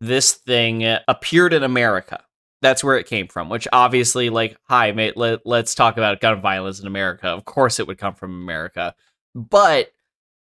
this 0.00 0.32
thing 0.32 0.84
appeared 1.06 1.52
in 1.52 1.62
America. 1.62 2.24
That's 2.62 2.82
where 2.82 2.98
it 2.98 3.06
came 3.06 3.28
from, 3.28 3.48
which 3.48 3.68
obviously, 3.72 4.30
like, 4.30 4.56
hi, 4.64 4.92
mate, 4.92 5.16
let, 5.16 5.46
let's 5.46 5.74
talk 5.74 5.96
about 5.96 6.20
gun 6.20 6.40
violence 6.40 6.80
in 6.80 6.86
America. 6.86 7.28
Of 7.28 7.44
course, 7.44 7.78
it 7.78 7.86
would 7.86 7.98
come 7.98 8.14
from 8.14 8.32
America. 8.32 8.94
But 9.34 9.92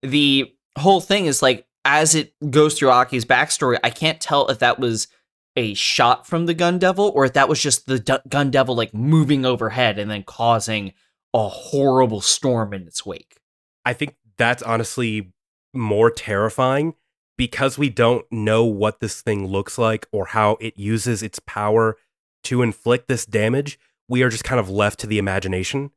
the 0.03 0.53
whole 0.79 1.00
thing 1.00 1.27
is 1.27 1.42
like, 1.42 1.66
as 1.85 2.14
it 2.14 2.35
goes 2.50 2.79
through 2.79 2.90
Aki's 2.90 3.24
backstory, 3.24 3.79
I 3.85 3.90
can't 3.90 4.20
tell 4.20 4.48
if 4.48 4.59
that 4.61 4.79
was 4.79 5.09
a 5.57 5.75
shot 5.75 6.27
from 6.27 6.47
the 6.47 6.55
gun 6.55 6.79
devil 6.79 7.12
or 7.14 7.25
if 7.25 7.33
that 7.35 7.49
was 7.49 7.61
just 7.61 7.87
the 7.87 7.99
d- 7.99 8.17
gun 8.29 8.51
devil 8.51 8.75
like 8.75 8.93
moving 8.93 9.45
overhead 9.45 9.99
and 9.99 10.11
then 10.11 10.23
causing 10.23 10.93
a 11.33 11.49
horrible 11.49 12.21
storm 12.21 12.73
in 12.73 12.87
its 12.87 13.05
wake. 13.05 13.40
I 13.85 13.93
think 13.93 14.17
that's 14.37 14.62
honestly 14.62 15.33
more 15.73 16.11
terrifying 16.11 16.95
because 17.37 17.77
we 17.77 17.88
don't 17.88 18.25
know 18.31 18.64
what 18.64 19.01
this 19.01 19.21
thing 19.21 19.47
looks 19.47 19.79
like 19.79 20.07
or 20.12 20.27
how 20.27 20.57
it 20.61 20.79
uses 20.79 21.23
its 21.23 21.40
power 21.40 21.97
to 22.45 22.62
inflict 22.62 23.09
this 23.09 23.27
damage. 23.27 23.79
We 24.09 24.23
are 24.23 24.29
just 24.29 24.45
kind 24.45 24.61
of 24.61 24.71
left 24.71 25.01
to 25.01 25.07
the 25.07 25.19
imagination, 25.19 25.90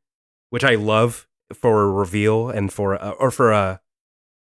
which 0.49 0.63
I 0.63 0.75
love 0.75 1.27
for 1.53 1.83
a 1.83 1.91
reveal 1.91 2.49
and 2.49 2.71
for 2.71 2.95
a, 2.95 3.09
or 3.19 3.31
for 3.31 3.51
a 3.51 3.81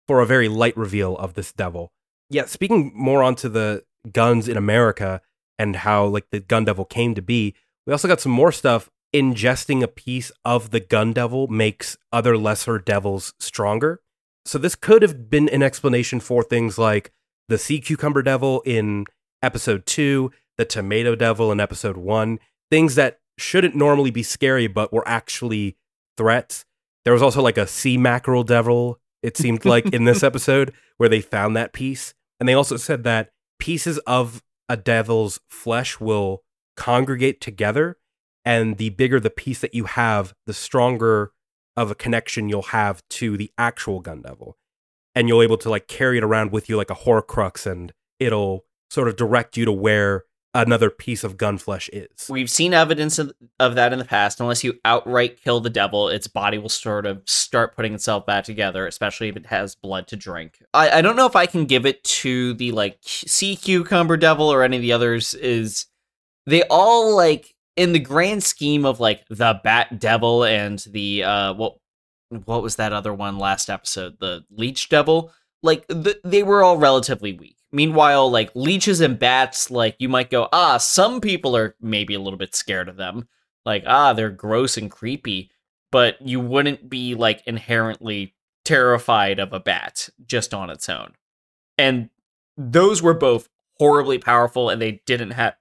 for 0.07 0.21
a 0.21 0.27
very 0.27 0.49
light 0.49 0.77
reveal 0.77 1.17
of 1.17 1.35
this 1.35 1.53
devil. 1.53 1.93
Yeah, 2.29 2.47
speaking 2.47 2.93
more 2.95 3.23
onto 3.23 3.49
the 3.49 3.85
guns 4.11 4.49
in 4.49 4.57
America 4.57 5.21
and 5.59 5.77
how 5.77 6.07
like 6.07 6.27
the 6.31 6.41
gun 6.41 6.65
devil 6.65 6.85
came 6.85 7.15
to 7.15 7.23
be, 7.23 7.55
we 7.87 7.93
also 7.93 8.09
got 8.09 8.21
some 8.21 8.33
more 8.33 8.53
stuff 8.53 8.91
ingesting 9.15 9.83
a 9.83 9.89
piece 9.89 10.33
of 10.45 10.71
the 10.71 10.81
gun 10.81 11.13
devil 11.13 11.47
makes 11.49 11.97
other 12.13 12.37
lesser 12.37 12.79
devils 12.79 13.35
stronger. 13.39 14.01
So 14.45 14.59
this 14.59 14.75
could 14.75 15.03
have 15.03 15.31
been 15.31 15.49
an 15.51 15.63
explanation 15.63 16.19
for 16.19 16.43
things 16.43 16.79
like 16.79 17.13
the 17.49 17.59
sea 17.59 17.81
cucumber 17.81 18.23
devil 18.23 18.63
in 18.65 19.07
episode 19.43 19.87
2, 19.87 20.33
the 20.57 20.65
tomato 20.65 21.15
devil 21.15 21.53
in 21.53 21.61
episode 21.61 21.97
1, 21.97 22.39
things 22.71 22.95
that 22.95 23.21
shouldn't 23.39 23.75
normally 23.75 24.11
be 24.11 24.23
scary 24.23 24.67
but 24.67 24.93
were 24.93 25.07
actually 25.07 25.77
threats. 26.17 26.65
There 27.05 27.13
was 27.13 27.23
also 27.23 27.43
like 27.43 27.59
a 27.59 27.67
sea 27.67 27.99
mackerel 27.99 28.45
devil 28.45 28.99
it 29.23 29.37
seemed 29.37 29.65
like 29.65 29.87
in 29.93 30.05
this 30.05 30.23
episode 30.23 30.73
where 30.97 31.09
they 31.09 31.21
found 31.21 31.57
that 31.57 31.73
piece. 31.73 32.15
And 32.41 32.49
they 32.49 32.55
also 32.55 32.77
said 32.77 33.05
that 33.05 33.31
pieces 33.63 33.99
of 34.09 34.43
a 34.69 34.77
devil's 34.77 35.39
flesh 35.49 36.01
will 36.01 36.43
congregate 36.77 37.41
together 37.41 37.97
and 38.45 38.77
the 38.77 38.91
bigger 38.91 39.21
the 39.21 39.31
piece 39.31 39.61
that 39.61 39.73
you 39.73 39.85
have, 39.85 40.35
the 40.47 40.53
stronger 40.53 41.31
of 41.77 41.89
a 41.89 41.95
connection 41.95 42.49
you'll 42.49 42.63
have 42.63 43.01
to 43.09 43.37
the 43.37 43.53
actual 43.57 44.01
gun 44.01 44.21
devil. 44.21 44.57
And 45.15 45.29
you'll 45.29 45.43
able 45.43 45.59
to 45.59 45.71
like 45.71 45.87
carry 45.87 46.19
it 46.19 46.25
around 46.25 46.51
with 46.51 46.69
you 46.69 46.77
like 46.77 46.91
a 46.91 46.97
horcrux 46.97 47.65
and 47.65 47.93
it'll 48.19 48.65
sort 48.91 49.07
of 49.07 49.15
direct 49.15 49.57
you 49.57 49.65
to 49.65 49.71
where 49.71 50.25
another 50.55 50.91
piece 50.91 51.25
of 51.25 51.37
gun 51.37 51.59
flesh 51.59 51.89
is. 51.93 52.29
We've 52.29 52.51
seen 52.51 52.75
evidence 52.75 53.19
of, 53.19 53.33
of 53.59 53.75
that 53.75 53.93
in 53.93 53.99
the 53.99 54.05
past. 54.05 54.41
Unless 54.41 54.65
you 54.65 54.79
outright 54.85 55.41
kill 55.43 55.61
the 55.61 55.71
devil, 55.71 56.09
its 56.09 56.27
body 56.27 56.59
will 56.59 56.69
sort 56.69 57.07
of 57.07 57.23
start 57.27 57.75
putting 57.75 57.95
itself 57.95 58.27
back 58.27 58.45
together, 58.45 58.87
especially 58.87 59.29
if 59.29 59.37
it 59.37 59.47
has 59.47 59.75
blood 59.75 60.07
to 60.09 60.17
drink. 60.17 60.63
I, 60.75 60.99
I 60.99 61.03
don't 61.03 61.17
know 61.17 61.27
if 61.27 61.37
I 61.37 61.47
can 61.47 61.65
give 61.65 61.87
it 61.87 62.03
to 62.05 62.55
the 62.55 62.73
like 62.73 62.99
sea 63.03 63.57
cucumber 63.57 64.17
devil 64.17 64.53
or 64.53 64.63
any 64.63 64.77
of 64.77 64.83
the 64.83 64.93
others. 64.93 65.35
Is 65.35 65.87
they 66.47 66.63
all 66.65 67.17
like 67.17 67.55
in 67.77 67.93
the 67.93 67.99
grand 67.99 68.43
scheme 68.43 68.85
of 68.85 69.01
like 69.01 69.25
the 69.29 69.59
bat 69.65 69.99
devil 69.99 70.45
and 70.45 70.79
the 70.91 71.25
uh 71.25 71.55
what 71.55 71.77
what 72.45 72.63
was 72.63 72.77
that 72.77 72.93
other 72.93 73.13
one 73.13 73.39
last 73.39 73.69
episode 73.69 74.19
the 74.19 74.45
leech 74.51 74.89
devil 74.89 75.33
like 75.63 75.87
the, 75.89 76.19
they 76.25 76.43
were 76.43 76.63
all 76.63 76.79
relatively 76.79 77.33
weak. 77.33 77.57
Meanwhile 77.71 78.31
like 78.31 78.51
leeches 78.55 79.01
and 79.01 79.19
bats 79.19 79.71
like 79.71 79.97
you 79.99 80.09
might 80.09 80.31
go 80.31 80.49
ah 80.53 80.77
some 80.77 81.21
people 81.21 81.57
are 81.57 81.75
maybe 81.81 82.15
a 82.15 82.21
little 82.21 82.39
bit 82.39 82.55
scared 82.55 82.89
of 82.89 82.97
them. 82.97 83.29
Like 83.65 83.85
ah 83.87 84.13
they're 84.13 84.31
gross 84.31 84.77
and 84.77 84.91
creepy. 84.91 85.51
But 85.91 86.21
you 86.23 86.41
wouldn't 86.41 86.89
be 86.89 87.15
like 87.15 87.43
inherently 87.47 88.35
terrified 88.65 89.39
of 89.39 89.53
a 89.53 89.61
bat 89.61 90.09
just 90.27 90.55
on 90.55 90.71
its 90.71 90.89
own. 90.89 91.13
And 91.77 92.11
those 92.57 93.03
were 93.03 93.15
both 93.15 93.49
horribly 93.79 94.19
powerful 94.19 94.71
and 94.71 94.81
they 94.81 95.03
didn't 95.07 95.33
have 95.33 95.55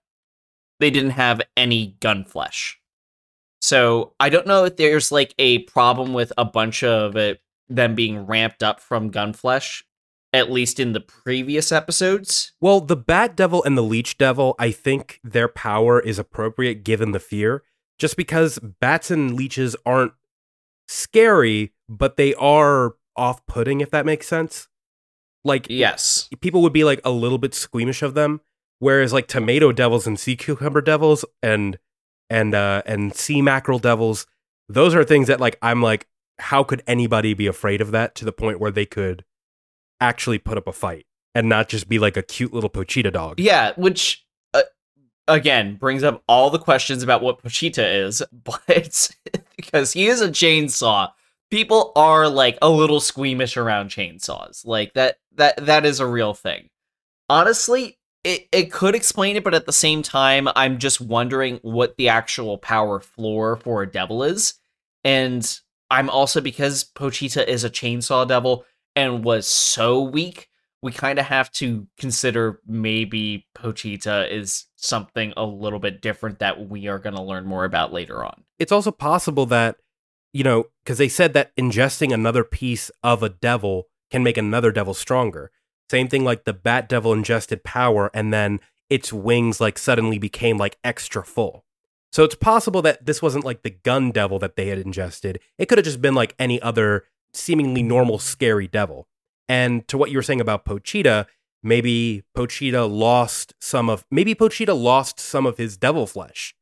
they 0.79 0.89
didn't 0.89 1.11
have 1.11 1.41
any 1.55 1.95
gun 1.99 2.25
flesh. 2.25 2.79
So 3.61 4.13
I 4.19 4.29
don't 4.29 4.47
know 4.47 4.65
if 4.65 4.77
there's 4.77 5.11
like 5.11 5.35
a 5.37 5.59
problem 5.59 6.13
with 6.13 6.33
a 6.37 6.45
bunch 6.45 6.83
of 6.83 7.15
it 7.15 7.41
them 7.69 7.95
being 7.95 8.25
ramped 8.25 8.63
up 8.63 8.79
from 8.79 9.09
gun 9.09 9.33
flesh, 9.33 9.83
at 10.33 10.51
least 10.51 10.79
in 10.79 10.93
the 10.93 11.01
previous 11.01 11.71
episodes. 11.71 12.53
Well, 12.61 12.79
the 12.81 12.95
Bat 12.95 13.35
Devil 13.35 13.63
and 13.63 13.77
the 13.77 13.83
Leech 13.83 14.17
Devil, 14.17 14.55
I 14.57 14.71
think 14.71 15.19
their 15.23 15.47
power 15.47 15.99
is 15.99 16.17
appropriate 16.17 16.83
given 16.83 17.11
the 17.11 17.19
fear, 17.19 17.63
just 17.99 18.15
because 18.17 18.59
bats 18.59 19.11
and 19.11 19.33
leeches 19.35 19.75
aren't 19.85 20.13
scary, 20.87 21.73
but 21.89 22.17
they 22.17 22.33
are 22.35 22.95
off 23.15 23.45
putting, 23.45 23.81
if 23.81 23.89
that 23.91 24.05
makes 24.05 24.27
sense. 24.27 24.67
Like, 25.43 25.67
Yes. 25.69 26.29
people 26.39 26.61
would 26.61 26.73
be 26.73 26.83
like 26.83 27.01
a 27.03 27.11
little 27.11 27.37
bit 27.37 27.53
squeamish 27.53 28.01
of 28.01 28.13
them, 28.13 28.41
whereas 28.79 29.11
like 29.13 29.27
tomato 29.27 29.71
devils 29.71 30.05
and 30.07 30.19
sea 30.19 30.35
cucumber 30.35 30.81
devils 30.81 31.25
and 31.41 31.77
and 32.29 32.55
uh 32.55 32.81
and 32.85 33.13
sea 33.13 33.41
mackerel 33.41 33.79
devils, 33.79 34.25
those 34.69 34.95
are 34.95 35.03
things 35.03 35.27
that 35.27 35.39
like 35.41 35.57
I'm 35.61 35.81
like, 35.81 36.07
how 36.39 36.63
could 36.63 36.83
anybody 36.87 37.33
be 37.33 37.47
afraid 37.47 37.81
of 37.81 37.91
that 37.91 38.15
to 38.15 38.25
the 38.25 38.31
point 38.31 38.59
where 38.59 38.71
they 38.71 38.85
could 38.85 39.25
actually 40.01 40.39
put 40.39 40.57
up 40.57 40.67
a 40.67 40.73
fight 40.73 41.05
and 41.33 41.47
not 41.47 41.69
just 41.69 41.87
be 41.87 41.99
like 41.99 42.17
a 42.17 42.21
cute 42.21 42.53
little 42.53 42.69
pochita 42.69 43.13
dog? 43.13 43.39
Yeah, 43.39 43.71
which 43.77 44.25
uh, 44.53 44.63
again 45.27 45.75
brings 45.75 46.03
up 46.03 46.23
all 46.27 46.49
the 46.49 46.59
questions 46.59 47.03
about 47.03 47.21
what 47.21 47.41
Pochita 47.41 48.05
is, 48.05 48.21
but 48.43 49.11
because 49.55 49.93
he 49.93 50.07
is 50.07 50.21
a 50.21 50.29
chainsaw, 50.29 51.11
people 51.49 51.91
are 51.95 52.27
like 52.27 52.57
a 52.61 52.69
little 52.69 52.99
squeamish 52.99 53.55
around 53.55 53.89
chainsaws. 53.89 54.65
Like 54.65 54.93
that 54.95 55.17
that 55.35 55.65
that 55.65 55.85
is 55.85 55.99
a 55.99 56.07
real 56.07 56.33
thing. 56.33 56.69
Honestly, 57.29 57.97
it, 58.23 58.47
it 58.51 58.71
could 58.71 58.93
explain 58.93 59.35
it, 59.35 59.43
but 59.43 59.53
at 59.53 59.65
the 59.65 59.73
same 59.73 60.03
time, 60.03 60.47
I'm 60.55 60.77
just 60.77 61.01
wondering 61.01 61.59
what 61.61 61.95
the 61.97 62.09
actual 62.09 62.57
power 62.57 62.99
floor 62.99 63.55
for 63.55 63.81
a 63.81 63.91
devil 63.91 64.23
is. 64.23 64.55
And 65.03 65.59
I'm 65.89 66.09
also 66.09 66.41
because 66.41 66.83
Pochita 66.83 67.47
is 67.47 67.63
a 67.63 67.69
chainsaw 67.69 68.27
devil 68.27 68.65
and 68.95 69.23
was 69.23 69.47
so 69.47 70.01
weak, 70.01 70.49
we 70.81 70.91
kind 70.91 71.19
of 71.19 71.25
have 71.25 71.51
to 71.51 71.87
consider 71.97 72.59
maybe 72.65 73.47
Pochita 73.55 74.29
is 74.31 74.65
something 74.75 75.33
a 75.37 75.45
little 75.45 75.79
bit 75.79 76.01
different 76.01 76.39
that 76.39 76.69
we 76.69 76.87
are 76.87 76.99
going 76.99 77.15
to 77.15 77.21
learn 77.21 77.45
more 77.45 77.65
about 77.65 77.93
later 77.93 78.25
on. 78.25 78.43
It's 78.57 78.71
also 78.71 78.91
possible 78.91 79.45
that, 79.47 79.77
you 80.33 80.43
know, 80.43 80.65
because 80.83 80.97
they 80.97 81.09
said 81.09 81.33
that 81.33 81.55
ingesting 81.55 82.13
another 82.13 82.43
piece 82.43 82.89
of 83.03 83.21
a 83.21 83.29
devil 83.29 83.87
can 84.09 84.23
make 84.23 84.37
another 84.37 84.71
devil 84.71 84.93
stronger. 84.93 85.51
Same 85.89 86.07
thing 86.07 86.23
like 86.23 86.45
the 86.45 86.53
Bat 86.53 86.89
Devil 86.89 87.13
ingested 87.13 87.63
power 87.63 88.09
and 88.13 88.33
then 88.33 88.59
its 88.89 89.13
wings 89.13 89.61
like 89.61 89.77
suddenly 89.77 90.17
became 90.17 90.57
like 90.57 90.77
extra 90.83 91.23
full. 91.23 91.65
So 92.11 92.23
it's 92.23 92.35
possible 92.35 92.81
that 92.81 93.05
this 93.05 93.21
wasn't 93.21 93.45
like 93.45 93.61
the 93.61 93.69
gun 93.69 94.11
devil 94.11 94.37
that 94.39 94.55
they 94.55 94.67
had 94.67 94.79
ingested. 94.79 95.39
It 95.57 95.67
could 95.67 95.77
have 95.77 95.85
just 95.85 96.01
been 96.01 96.15
like 96.15 96.35
any 96.37 96.61
other 96.61 97.05
seemingly 97.33 97.83
normal 97.83 98.19
scary 98.19 98.67
devil. 98.67 99.07
And 99.49 99.87
to 99.87 99.97
what 99.97 100.11
you 100.11 100.17
were 100.17 100.23
saying 100.23 100.41
about 100.41 100.65
Pochita, 100.65 101.25
maybe 101.63 102.23
Pochita 102.35 102.89
lost 102.89 103.53
some 103.59 103.89
of 103.89 104.05
maybe 104.09 104.33
Pochita 104.35 104.79
lost 104.79 105.19
some 105.19 105.45
of 105.45 105.57
his 105.57 105.77
devil 105.77 106.07
flesh. 106.07 106.55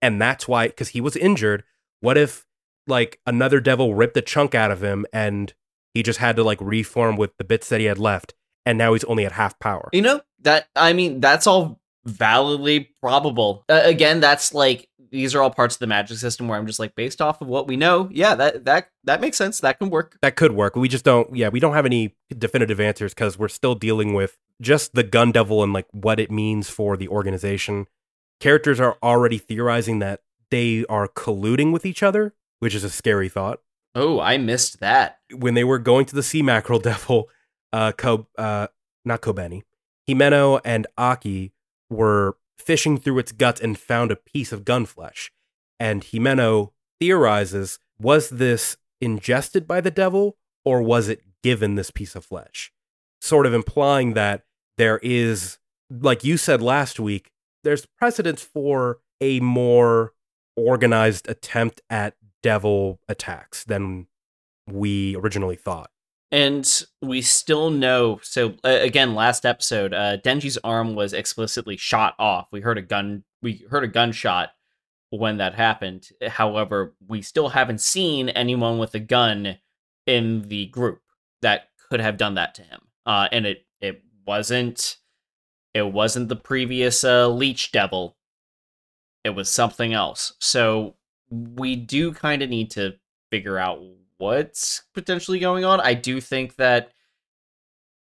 And 0.00 0.20
that's 0.20 0.46
why 0.46 0.68
cuz 0.68 0.88
he 0.90 1.00
was 1.00 1.16
injured. 1.16 1.64
What 2.00 2.16
if 2.16 2.46
like 2.86 3.20
another 3.26 3.60
devil 3.60 3.94
ripped 3.94 4.16
a 4.16 4.22
chunk 4.22 4.54
out 4.54 4.70
of 4.70 4.82
him 4.82 5.04
and 5.12 5.52
he 5.94 6.02
just 6.02 6.18
had 6.18 6.36
to 6.36 6.44
like 6.44 6.58
reform 6.60 7.16
with 7.16 7.36
the 7.36 7.44
bits 7.44 7.68
that 7.68 7.80
he 7.80 7.86
had 7.86 7.98
left 7.98 8.34
and 8.68 8.76
now 8.76 8.92
he's 8.92 9.04
only 9.04 9.24
at 9.24 9.32
half 9.32 9.58
power. 9.58 9.88
You 9.92 10.02
know, 10.02 10.20
that 10.42 10.68
I 10.76 10.92
mean, 10.92 11.20
that's 11.20 11.46
all 11.46 11.80
validly 12.04 12.90
probable. 13.00 13.64
Uh, 13.68 13.80
again, 13.82 14.20
that's 14.20 14.52
like 14.54 14.88
these 15.10 15.34
are 15.34 15.42
all 15.42 15.50
parts 15.50 15.76
of 15.76 15.78
the 15.80 15.86
magic 15.86 16.18
system 16.18 16.48
where 16.48 16.58
I'm 16.58 16.66
just 16.66 16.78
like 16.78 16.94
based 16.94 17.20
off 17.20 17.40
of 17.40 17.48
what 17.48 17.66
we 17.66 17.76
know. 17.76 18.08
Yeah, 18.12 18.34
that 18.34 18.64
that 18.64 18.90
that 19.04 19.20
makes 19.20 19.36
sense. 19.36 19.60
That 19.60 19.78
can 19.78 19.90
work. 19.90 20.18
That 20.22 20.36
could 20.36 20.52
work. 20.52 20.76
We 20.76 20.88
just 20.88 21.04
don't 21.04 21.34
yeah, 21.36 21.48
we 21.48 21.60
don't 21.60 21.74
have 21.74 21.86
any 21.86 22.14
definitive 22.36 22.80
answers 22.80 23.14
cuz 23.14 23.38
we're 23.38 23.48
still 23.48 23.74
dealing 23.74 24.14
with 24.14 24.36
just 24.60 24.94
the 24.94 25.02
gun 25.02 25.32
devil 25.32 25.62
and 25.62 25.72
like 25.72 25.86
what 25.92 26.18
it 26.20 26.30
means 26.30 26.68
for 26.68 26.96
the 26.96 27.08
organization. 27.08 27.86
Characters 28.40 28.78
are 28.80 28.96
already 29.02 29.38
theorizing 29.38 29.98
that 29.98 30.22
they 30.50 30.84
are 30.88 31.08
colluding 31.08 31.72
with 31.72 31.84
each 31.84 32.02
other, 32.02 32.34
which 32.60 32.74
is 32.74 32.84
a 32.84 32.90
scary 32.90 33.28
thought. 33.28 33.60
Oh, 33.94 34.20
I 34.20 34.36
missed 34.38 34.80
that. 34.80 35.18
when 35.34 35.54
they 35.54 35.64
were 35.64 35.78
going 35.78 36.06
to 36.06 36.14
the 36.14 36.22
sea 36.22 36.42
mackerel 36.42 36.78
devil, 36.92 37.28
uh, 37.72 37.92
Ko, 37.92 38.26
uh, 38.36 38.68
not 39.04 39.20
Kobeni, 39.22 39.62
Himeno 40.08 40.60
and 40.64 40.86
Aki 40.96 41.52
were 41.90 42.36
fishing 42.58 42.98
through 42.98 43.18
its 43.18 43.32
guts 43.32 43.60
and 43.60 43.78
found 43.78 44.10
a 44.10 44.16
piece 44.16 44.52
of 44.52 44.64
gun 44.64 44.86
flesh. 44.86 45.30
And 45.80 46.02
Himeno 46.02 46.72
theorizes 47.00 47.78
was 47.98 48.30
this 48.30 48.76
ingested 49.00 49.66
by 49.66 49.80
the 49.80 49.90
devil 49.90 50.36
or 50.64 50.82
was 50.82 51.08
it 51.08 51.22
given 51.42 51.74
this 51.74 51.90
piece 51.90 52.14
of 52.14 52.24
flesh? 52.24 52.72
Sort 53.20 53.46
of 53.46 53.54
implying 53.54 54.14
that 54.14 54.44
there 54.76 54.98
is, 55.02 55.58
like 55.90 56.24
you 56.24 56.36
said 56.36 56.62
last 56.62 57.00
week, 57.00 57.30
there's 57.64 57.86
precedence 57.86 58.42
for 58.42 58.98
a 59.20 59.40
more 59.40 60.12
organized 60.56 61.28
attempt 61.28 61.80
at 61.90 62.14
devil 62.42 63.00
attacks 63.08 63.64
than 63.64 64.06
we 64.66 65.16
originally 65.16 65.56
thought. 65.56 65.90
And 66.30 66.82
we 67.00 67.22
still 67.22 67.70
know. 67.70 68.20
So 68.22 68.54
uh, 68.64 68.78
again, 68.82 69.14
last 69.14 69.46
episode, 69.46 69.94
uh, 69.94 70.18
Denji's 70.18 70.58
arm 70.62 70.94
was 70.94 71.12
explicitly 71.12 71.76
shot 71.76 72.14
off. 72.18 72.48
We 72.52 72.60
heard 72.60 72.78
a 72.78 72.82
gun. 72.82 73.24
We 73.40 73.64
heard 73.70 73.84
a 73.84 73.88
gunshot 73.88 74.50
when 75.10 75.38
that 75.38 75.54
happened. 75.54 76.08
However, 76.26 76.94
we 77.06 77.22
still 77.22 77.48
haven't 77.48 77.80
seen 77.80 78.28
anyone 78.28 78.78
with 78.78 78.94
a 78.94 79.00
gun 79.00 79.58
in 80.06 80.42
the 80.48 80.66
group 80.66 81.00
that 81.42 81.68
could 81.88 82.00
have 82.00 82.16
done 82.16 82.34
that 82.34 82.54
to 82.56 82.62
him. 82.62 82.80
Uh, 83.06 83.28
and 83.32 83.46
it 83.46 83.66
it 83.80 84.02
wasn't 84.26 84.98
it 85.74 85.92
wasn't 85.92 86.28
the 86.28 86.36
previous 86.36 87.04
uh, 87.04 87.28
leech 87.28 87.72
devil. 87.72 88.16
It 89.24 89.30
was 89.30 89.48
something 89.48 89.92
else. 89.92 90.34
So 90.40 90.96
we 91.30 91.76
do 91.76 92.12
kind 92.12 92.42
of 92.42 92.50
need 92.50 92.70
to 92.72 92.94
figure 93.30 93.58
out 93.58 93.82
what's 94.18 94.82
potentially 94.94 95.38
going 95.38 95.64
on. 95.64 95.80
I 95.80 95.94
do 95.94 96.20
think 96.20 96.56
that 96.56 96.92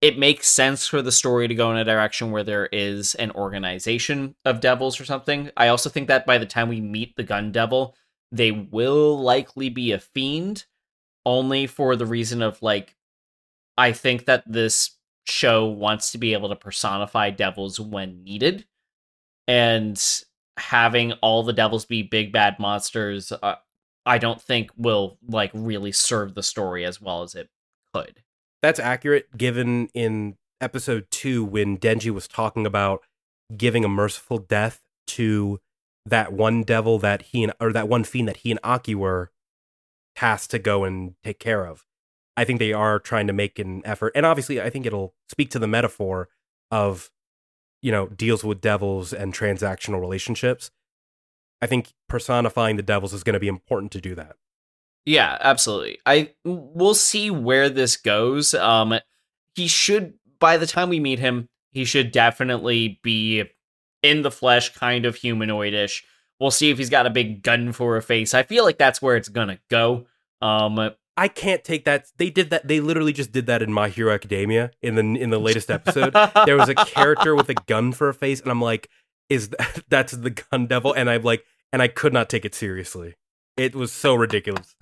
it 0.01 0.19
makes 0.19 0.47
sense 0.47 0.86
for 0.86 1.01
the 1.01 1.12
story 1.12 1.47
to 1.47 1.56
go 1.56 1.71
in 1.71 1.77
a 1.77 1.84
direction 1.84 2.30
where 2.32 2.43
there 2.43 2.67
is 2.71 3.15
an 3.15 3.32
organization 3.32 4.36
of 4.45 4.60
devils 4.60 4.99
or 4.99 5.06
something. 5.06 5.49
I 5.58 5.69
also 5.69 5.89
think 5.89 6.08
that 6.08 6.25
by 6.25 6.38
the 6.38 6.45
time 6.45 6.69
we 6.69 6.82
meet 6.82 7.15
the 7.15 7.23
gun 7.23 7.51
devil, 7.51 7.95
they 8.32 8.51
will 8.51 9.19
likely 9.19 9.69
be 9.69 9.91
a 9.91 9.99
fiend, 9.99 10.65
only 11.25 11.65
for 11.65 11.95
the 11.95 12.06
reason 12.06 12.41
of 12.41 12.62
like, 12.62 12.95
I 13.77 13.91
think 13.91 14.25
that 14.25 14.43
this 14.45 14.91
show 15.25 15.65
wants 15.65 16.12
to 16.12 16.17
be 16.17 16.34
able 16.34 16.49
to 16.49 16.56
personify 16.56 17.32
devils 17.32 17.80
when 17.80 18.23
needed. 18.23 18.65
And 19.47 20.01
having 20.58 21.13
all 21.13 21.43
the 21.43 21.53
devils 21.53 21.86
be 21.86 22.03
big 22.03 22.32
bad 22.32 22.60
monsters, 22.60 23.32
uh, 23.32 23.56
I 24.08 24.17
don't 24.17 24.41
think 24.41 24.72
will 24.78 25.17
like 25.28 25.52
really 25.54 25.91
serve 25.91 26.34
the 26.34 26.43
story 26.43 26.86
as 26.86 27.02
well 27.02 27.24
as 27.24 27.36
it 27.36 27.50
could. 27.93 28.24
That's 28.62 28.80
accurate 28.80 29.38
given 29.38 29.88
in 29.93 30.38
episode 30.60 31.08
2 31.12 31.43
when 31.43 31.78
Denji 31.78 32.12
was 32.12 32.28
talking 32.28 32.65
about 32.65 33.04
giving 33.56 33.86
a 33.86 33.89
merciful 33.89 34.39
death 34.39 34.82
to 35.08 35.60
that 36.06 36.34
one 36.34 36.63
devil 36.63 36.98
that 37.00 37.22
he 37.22 37.43
and 37.43 37.54
or 37.60 37.72
that 37.74 37.88
one 37.88 38.04
fiend 38.04 38.28
that 38.28 38.38
he 38.38 38.52
and 38.52 38.60
Aki 38.63 38.96
were 38.96 39.32
tasked 40.15 40.52
to 40.52 40.60
go 40.60 40.84
and 40.84 41.13
take 41.24 41.39
care 41.39 41.65
of. 41.65 41.86
I 42.36 42.46
think 42.46 42.60
they 42.60 42.74
are 42.74 43.00
trying 43.00 43.28
to 43.28 43.34
make 43.34 43.60
an 43.60 43.82
effort. 43.86 44.13
And 44.15 44.26
obviously 44.26 44.62
I 44.62 44.70
think 44.70 44.86
it'll 44.86 45.13
speak 45.30 45.50
to 45.52 45.60
the 45.60 45.67
metaphor 45.67 46.30
of 46.72 47.12
you 47.82 47.91
know, 47.91 48.08
deals 48.08 48.43
with 48.43 48.62
devils 48.62 49.13
and 49.13 49.34
transactional 49.34 50.00
relationships. 50.00 50.72
I 51.62 51.65
think 51.65 51.93
personifying 52.08 52.76
the 52.78 52.84
devils 52.84 53.13
is 53.13 53.24
going 53.24 53.34
to 53.34 53.39
be 53.39 53.48
important 53.48 53.91
to 53.93 54.02
do 54.02 54.15
that. 54.15 54.36
Yeah, 55.06 55.38
absolutely. 55.39 56.00
I 56.06 56.34
we'll 56.43 56.93
see 56.93 57.32
where 57.32 57.70
this 57.70 57.96
goes. 57.96 58.54
Um 58.54 59.00
he 59.56 59.67
should 59.67 60.15
by 60.39 60.58
the 60.58 60.67
time 60.67 60.89
we 60.89 61.00
meet 61.00 61.20
him, 61.20 61.48
he 61.72 61.86
should 61.86 62.12
definitely 62.12 63.00
be 63.04 63.46
in 64.04 64.22
the 64.22 64.32
flesh, 64.32 64.74
kind 64.74 65.06
of 65.06 65.15
humanoidish. 65.15 66.04
We'll 66.41 66.52
see 66.52 66.72
if 66.72 66.78
he's 66.78 66.89
got 66.89 67.08
a 67.08 67.10
big 67.10 67.41
gun 67.41 67.72
for 67.72 67.96
a 67.96 68.02
face. 68.02 68.34
I 68.34 68.43
feel 68.43 68.65
like 68.65 68.78
that's 68.78 69.02
where 69.02 69.15
it's 69.15 69.30
gonna 69.30 69.60
go. 69.70 70.08
Um 70.41 70.91
I 71.15 71.30
can't 71.30 71.63
take 71.63 71.86
that. 71.86 72.08
They 72.17 72.30
did 72.30 72.50
that. 72.50 72.67
They 72.67 72.82
literally 72.82 73.13
just 73.13 73.32
did 73.32 73.48
that 73.48 73.63
in 73.63 73.72
My 73.72 73.88
Hero 73.88 74.13
Academia 74.13 74.72
in 74.82 74.96
the 74.96 75.02
in 75.22 75.30
the 75.30 75.39
latest 75.39 75.72
episode. 75.72 76.13
there 76.46 76.58
was 76.58 76.67
a 76.67 76.76
character 76.76 77.34
with 77.34 77.50
a 77.50 77.56
gun 77.56 77.93
for 77.93 78.10
a 78.10 78.13
face, 78.13 78.39
and 78.41 78.52
I'm 78.52 78.62
like, 78.62 78.89
is 79.29 79.49
that 79.57 79.83
that's 79.89 80.13
the 80.13 80.31
gun 80.31 80.67
devil? 80.67 80.93
And 80.93 81.09
I'm 81.09 81.23
like, 81.23 81.43
and 81.71 81.81
I 81.81 81.87
could 81.87 82.13
not 82.13 82.29
take 82.29 82.45
it 82.45 82.55
seriously. 82.55 83.15
It 83.55 83.75
was 83.75 83.91
so 83.91 84.15
ridiculous. 84.15 84.75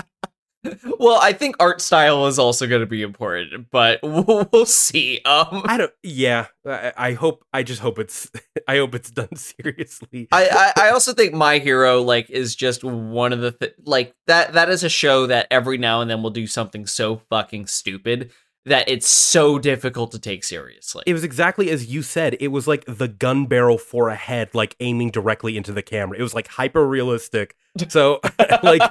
well, 0.99 1.19
I 1.21 1.33
think 1.33 1.55
art 1.59 1.81
style 1.81 2.25
is 2.27 2.39
also 2.39 2.67
going 2.67 2.81
to 2.81 2.87
be 2.87 3.01
important, 3.01 3.67
but 3.71 3.99
we'll, 4.03 4.49
we'll 4.51 4.65
see. 4.65 5.21
Um, 5.25 5.63
I 5.65 5.77
don't. 5.77 5.91
Yeah, 6.03 6.47
I, 6.65 6.93
I 6.97 7.13
hope. 7.13 7.45
I 7.53 7.63
just 7.63 7.81
hope 7.81 7.99
it's. 7.99 8.31
I 8.67 8.77
hope 8.77 8.95
it's 8.95 9.11
done 9.11 9.35
seriously. 9.35 10.27
I, 10.31 10.73
I 10.77 10.87
I 10.87 10.89
also 10.91 11.13
think 11.13 11.33
My 11.33 11.59
Hero 11.59 12.01
like 12.01 12.29
is 12.29 12.55
just 12.55 12.83
one 12.83 13.33
of 13.33 13.41
the 13.41 13.51
th- 13.51 13.75
like 13.85 14.15
that 14.27 14.53
that 14.53 14.69
is 14.69 14.83
a 14.83 14.89
show 14.89 15.27
that 15.27 15.47
every 15.51 15.77
now 15.77 16.01
and 16.01 16.09
then 16.09 16.23
will 16.23 16.31
do 16.31 16.47
something 16.47 16.85
so 16.85 17.17
fucking 17.29 17.67
stupid 17.67 18.31
that 18.65 18.89
it's 18.89 19.07
so 19.07 19.59
difficult 19.59 20.11
to 20.11 20.19
take 20.19 20.43
seriously. 20.43 21.03
It 21.05 21.13
was 21.13 21.23
exactly 21.23 21.69
as 21.69 21.87
you 21.87 22.01
said. 22.01 22.35
It 22.39 22.47
was 22.49 22.67
like 22.67 22.83
the 22.85 23.07
gun 23.07 23.45
barrel 23.45 23.77
for 23.77 24.09
a 24.09 24.15
head, 24.15 24.53
like 24.53 24.75
aiming 24.79 25.11
directly 25.11 25.55
into 25.55 25.71
the 25.71 25.83
camera. 25.83 26.17
It 26.17 26.23
was 26.23 26.33
like 26.33 26.47
hyper 26.47 26.87
realistic. 26.87 27.55
So, 27.89 28.21
like, 28.63 28.81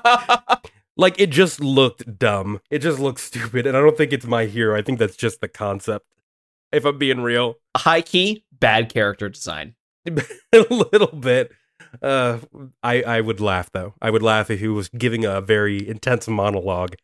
like 0.98 1.18
it 1.18 1.30
just 1.30 1.58
looked 1.58 2.18
dumb. 2.18 2.60
It 2.70 2.80
just 2.80 2.98
looked 2.98 3.20
stupid, 3.20 3.66
and 3.66 3.74
I 3.74 3.80
don't 3.80 3.96
think 3.96 4.12
it's 4.12 4.26
my 4.26 4.44
hero. 4.44 4.76
I 4.76 4.82
think 4.82 4.98
that's 4.98 5.16
just 5.16 5.40
the 5.40 5.48
concept. 5.48 6.04
If 6.70 6.84
I'm 6.84 6.98
being 6.98 7.22
real, 7.22 7.54
High 7.74 8.02
key, 8.02 8.44
bad 8.52 8.92
character 8.92 9.30
design. 9.30 9.74
a 10.06 10.66
little 10.68 11.16
bit. 11.16 11.52
Uh, 12.02 12.40
I 12.82 13.02
I 13.02 13.20
would 13.22 13.40
laugh 13.40 13.70
though. 13.72 13.94
I 14.02 14.10
would 14.10 14.22
laugh 14.22 14.50
if 14.50 14.60
he 14.60 14.68
was 14.68 14.90
giving 14.90 15.24
a 15.24 15.40
very 15.40 15.88
intense 15.88 16.28
monologue. 16.28 16.96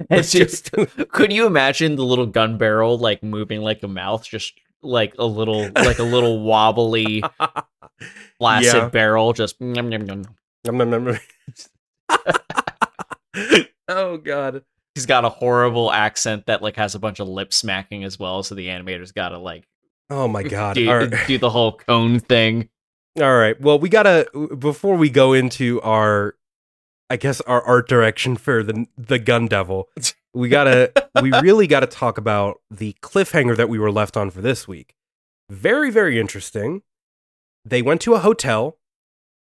It's 0.10 0.32
just 0.32 0.70
could 1.12 1.32
you 1.32 1.46
imagine 1.46 1.96
the 1.96 2.04
little 2.04 2.26
gun 2.26 2.58
barrel 2.58 2.98
like 2.98 3.22
moving 3.22 3.60
like 3.62 3.82
a 3.82 3.88
mouth, 3.88 4.24
just 4.24 4.52
like 4.82 5.14
a 5.18 5.24
little 5.24 5.70
like 5.74 5.98
a 5.98 6.02
little 6.04 6.40
wobbly 6.42 7.22
flaccid 8.38 8.74
Yeah. 8.74 8.88
barrel, 8.88 9.32
just. 9.32 9.60
Nom, 9.60 9.88
nom, 9.88 10.04
nom, 10.04 11.18
oh 13.88 14.16
god. 14.18 14.62
he's 14.94 15.06
got 15.06 15.24
a 15.24 15.28
horrible 15.28 15.90
accent 15.92 16.46
that 16.46 16.62
like 16.62 16.76
has 16.76 16.94
a 16.94 16.98
bunch 16.98 17.20
of 17.20 17.28
lip 17.28 17.52
smacking 17.52 18.04
as 18.04 18.18
well, 18.18 18.42
so 18.42 18.54
the 18.54 18.68
animator's 18.68 19.12
got 19.12 19.30
to 19.30 19.38
like 19.38 19.64
Oh 20.10 20.28
my 20.28 20.42
god. 20.42 20.74
do, 20.74 20.90
right. 20.90 21.26
do 21.26 21.38
the 21.38 21.50
whole 21.50 21.72
cone 21.78 22.20
thing. 22.20 22.68
All 23.20 23.34
right. 23.36 23.58
Well, 23.60 23.78
we 23.78 23.88
gotta 23.88 24.26
before 24.58 24.96
we 24.96 25.08
go 25.08 25.32
into 25.32 25.80
our, 25.82 26.34
I 27.14 27.16
guess 27.16 27.40
our 27.42 27.62
art 27.62 27.88
direction 27.88 28.34
for 28.34 28.64
the 28.64 28.86
the 28.98 29.20
Gun 29.20 29.46
Devil. 29.46 29.88
We 30.34 30.48
gotta 30.48 30.90
we 31.22 31.30
really 31.42 31.68
gotta 31.68 31.86
talk 31.86 32.18
about 32.18 32.60
the 32.72 32.96
cliffhanger 33.02 33.56
that 33.56 33.68
we 33.68 33.78
were 33.78 33.92
left 33.92 34.16
on 34.16 34.30
for 34.30 34.40
this 34.40 34.66
week. 34.66 34.96
Very 35.48 35.92
very 35.92 36.18
interesting. 36.18 36.82
They 37.64 37.82
went 37.82 38.00
to 38.00 38.14
a 38.14 38.18
hotel. 38.18 38.78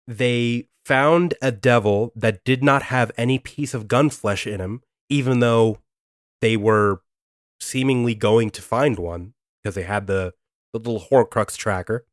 They 0.07 0.69
found 0.85 1.33
a 1.41 1.51
devil 1.51 2.13
that 2.15 2.45
did 2.45 2.63
not 2.63 2.83
have 2.85 3.11
any 3.17 3.39
piece 3.39 3.73
of 3.73 3.89
gun 3.89 4.11
flesh 4.11 4.47
in 4.47 4.61
him, 4.61 4.83
even 5.09 5.41
though 5.41 5.79
they 6.43 6.59
were 6.59 7.01
seemingly 7.59 8.15
going 8.15 8.51
to 8.51 8.61
find 8.61 8.99
one 8.99 9.33
because 9.63 9.77
they 9.77 9.85
had 9.85 10.07
the, 10.07 10.35
the 10.75 10.79
little 10.79 11.07
Horcrux 11.11 11.57
tracker. 11.57 12.05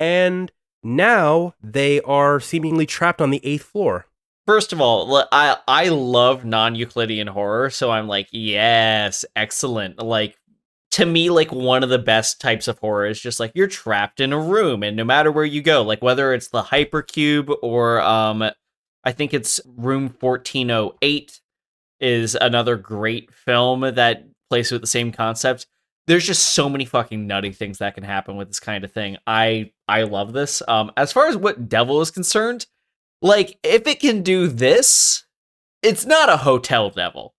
And 0.00 0.50
now 0.82 1.52
they 1.60 2.00
are 2.00 2.40
seemingly 2.40 2.86
trapped 2.86 3.20
on 3.20 3.28
the 3.28 3.44
eighth 3.44 3.64
floor. 3.64 4.06
First 4.46 4.72
of 4.72 4.80
all, 4.80 5.24
I 5.30 5.56
I 5.68 5.88
love 5.88 6.44
non-Euclidean 6.44 7.28
horror, 7.28 7.70
so 7.70 7.90
I'm 7.90 8.08
like, 8.08 8.28
yes, 8.32 9.24
excellent. 9.36 9.98
Like 10.02 10.36
to 10.92 11.06
me, 11.06 11.30
like 11.30 11.52
one 11.52 11.82
of 11.82 11.88
the 11.90 11.98
best 11.98 12.40
types 12.40 12.68
of 12.68 12.78
horror 12.78 13.06
is 13.06 13.20
just 13.20 13.40
like 13.40 13.52
you're 13.54 13.68
trapped 13.68 14.20
in 14.20 14.32
a 14.32 14.40
room, 14.40 14.82
and 14.82 14.96
no 14.96 15.04
matter 15.04 15.30
where 15.30 15.44
you 15.44 15.62
go, 15.62 15.82
like 15.82 16.02
whether 16.02 16.34
it's 16.34 16.48
the 16.48 16.62
Hypercube 16.62 17.54
or 17.62 18.00
um, 18.00 18.42
I 19.04 19.12
think 19.12 19.32
it's 19.32 19.60
Room 19.64 20.14
1408 20.20 21.40
is 22.00 22.34
another 22.34 22.76
great 22.76 23.32
film 23.32 23.80
that 23.80 24.26
plays 24.50 24.70
with 24.72 24.80
the 24.80 24.86
same 24.86 25.12
concept. 25.12 25.66
There's 26.06 26.26
just 26.26 26.48
so 26.48 26.68
many 26.68 26.84
fucking 26.84 27.26
nutty 27.28 27.52
things 27.52 27.78
that 27.78 27.94
can 27.94 28.02
happen 28.04 28.36
with 28.36 28.48
this 28.48 28.60
kind 28.60 28.84
of 28.84 28.92
thing. 28.92 29.18
I 29.26 29.70
I 29.88 30.02
love 30.02 30.32
this. 30.32 30.62
Um, 30.66 30.90
as 30.96 31.12
far 31.12 31.28
as 31.28 31.36
what 31.36 31.68
Devil 31.68 32.00
is 32.00 32.10
concerned, 32.10 32.66
like 33.22 33.58
if 33.62 33.86
it 33.86 34.00
can 34.00 34.22
do 34.22 34.48
this, 34.48 35.24
it's 35.82 36.04
not 36.04 36.28
a 36.28 36.38
hotel 36.38 36.90
devil. 36.90 37.34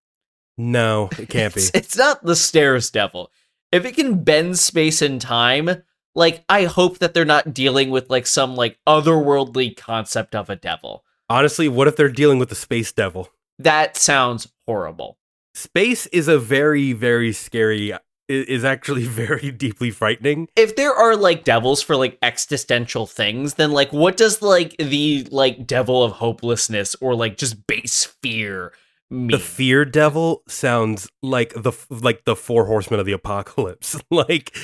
No, 0.58 1.10
it 1.20 1.30
can't 1.30 1.54
be. 1.56 1.62
It's, 1.62 1.72
it's 1.74 1.98
not 1.98 2.24
the 2.24 2.36
stairs 2.36 2.90
devil. 2.90 3.32
If 3.72 3.86
it 3.86 3.96
can 3.96 4.24
bend 4.24 4.60
space 4.60 5.02
and 5.02 5.20
time, 5.20 5.84
like 6.16 6.44
I 6.48 6.66
hope 6.66 7.00
that 7.00 7.14
they're 7.14 7.26
not 7.26 7.54
dealing 7.54 7.90
with 7.90 8.10
like 8.10 8.28
some 8.28 8.56
like 8.56 8.80
otherworldly 8.88 9.76
concept 9.76 10.36
of 10.36 10.50
a 10.50 10.56
devil. 10.56 11.04
Honestly, 11.30 11.68
what 11.68 11.88
if 11.88 11.96
they're 11.96 12.10
dealing 12.10 12.40
with 12.40 12.50
the 12.50 12.56
space 12.56 12.92
devil? 12.92 13.30
That 13.60 13.98
sounds 13.98 14.52
horrible. 14.68 15.18
Space 15.56 16.08
is 16.08 16.28
a 16.28 16.40
very, 16.40 16.94
very 16.94 17.32
scary, 17.32 17.94
is 18.28 18.64
actually 18.64 19.06
very 19.08 19.52
deeply 19.52 19.92
frightening. 19.92 20.48
If 20.56 20.76
there 20.76 20.94
are 20.94 21.16
like 21.16 21.44
devils 21.44 21.82
for 21.82 21.96
like 21.96 22.18
existential 22.22 23.06
things, 23.06 23.56
then 23.56 23.72
like 23.72 23.92
what 23.92 24.18
does 24.18 24.42
like 24.42 24.76
the 24.78 25.28
like 25.32 25.68
devil 25.68 26.04
of 26.04 26.14
hopelessness 26.14 26.96
or 27.02 27.16
like 27.16 27.38
just 27.38 27.68
base 27.68 28.06
fear 28.06 28.74
mean? 29.14 29.28
The 29.28 29.40
fear 29.40 29.86
devil 29.86 30.44
sounds 30.48 31.08
like 31.22 31.54
the 31.54 31.72
like 31.90 32.26
the 32.26 32.36
four 32.36 32.66
horsemen 32.66 33.00
of 33.00 33.06
the 33.06 33.14
apocalypse, 33.14 34.00
like 34.12 34.56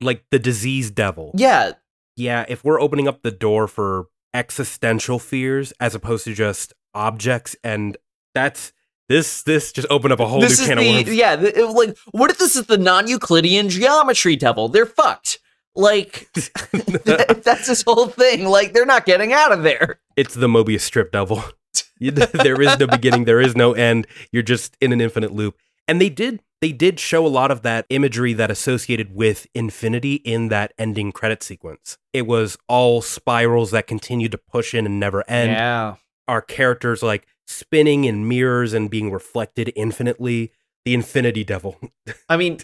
like 0.00 0.24
the 0.30 0.38
disease 0.38 0.90
devil. 0.90 1.32
yeah, 1.34 1.72
Yeah, 2.16 2.44
if 2.48 2.64
we're 2.64 2.80
opening 2.80 3.08
up 3.08 3.22
the 3.22 3.30
door 3.30 3.66
for 3.66 4.06
existential 4.32 5.18
fears 5.18 5.72
as 5.80 5.94
opposed 5.94 6.24
to 6.24 6.34
just 6.34 6.72
objects, 6.92 7.56
and 7.64 7.96
that's 8.34 8.72
this 9.08 9.42
this 9.42 9.72
just 9.72 9.86
opened 9.90 10.12
up 10.12 10.20
a 10.20 10.26
whole 10.26 10.40
this 10.40 10.60
new 10.60 10.66
can 10.66 10.78
the 10.78 10.88
of 11.00 11.06
worms. 11.06 11.14
yeah 11.16 11.36
the, 11.36 11.66
like 11.74 11.96
what 12.12 12.30
if 12.30 12.38
this 12.38 12.56
is 12.56 12.66
the 12.66 12.78
non-euclidean 12.78 13.68
geometry 13.68 14.36
devil 14.36 14.68
they're 14.68 14.86
fucked 14.86 15.38
like 15.76 16.28
that- 16.34 17.40
that's 17.44 17.66
this 17.66 17.82
whole 17.82 18.06
thing 18.06 18.46
like 18.46 18.72
they're 18.72 18.86
not 18.86 19.04
getting 19.06 19.32
out 19.32 19.52
of 19.52 19.62
there 19.62 20.00
It's 20.16 20.34
the 20.34 20.46
Mobius 20.46 20.80
strip 20.82 21.12
devil. 21.12 21.42
There 22.00 22.60
is 22.60 22.78
no 22.78 22.86
beginning, 22.86 23.24
there 23.24 23.40
is 23.40 23.56
no 23.56 23.72
end. 23.72 24.06
You're 24.30 24.42
just 24.42 24.76
in 24.80 24.92
an 24.92 25.00
infinite 25.00 25.32
loop. 25.32 25.56
And 25.88 26.00
they 26.00 26.08
did 26.10 26.40
they 26.60 26.72
did 26.72 26.98
show 27.00 27.26
a 27.26 27.28
lot 27.28 27.50
of 27.50 27.62
that 27.62 27.86
imagery 27.88 28.32
that 28.34 28.50
associated 28.50 29.14
with 29.14 29.46
infinity 29.54 30.14
in 30.16 30.48
that 30.48 30.72
ending 30.78 31.12
credit 31.12 31.42
sequence. 31.42 31.98
It 32.12 32.26
was 32.26 32.56
all 32.68 33.00
spirals 33.02 33.70
that 33.72 33.86
continued 33.86 34.32
to 34.32 34.38
push 34.38 34.74
in 34.74 34.86
and 34.86 34.98
never 35.00 35.24
end. 35.28 35.50
yeah 35.52 35.96
Our 36.28 36.42
characters 36.42 37.02
like 37.02 37.26
spinning 37.46 38.04
in 38.04 38.28
mirrors 38.28 38.72
and 38.72 38.90
being 38.90 39.10
reflected 39.10 39.72
infinitely. 39.76 40.52
The 40.84 40.94
infinity 40.94 41.44
devil. 41.44 41.80
i 42.28 42.36
mean 42.36 42.58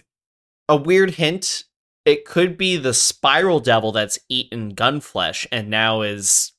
a 0.69 0.75
weird 0.75 1.11
hint 1.11 1.63
it 2.05 2.25
could 2.25 2.57
be 2.57 2.77
the 2.77 2.93
spiral 2.93 3.59
devil 3.59 3.91
that's 3.91 4.19
eaten 4.29 4.69
gun 4.69 5.01
flesh 5.01 5.47
and 5.51 5.69
now 5.69 6.01
is 6.01 6.51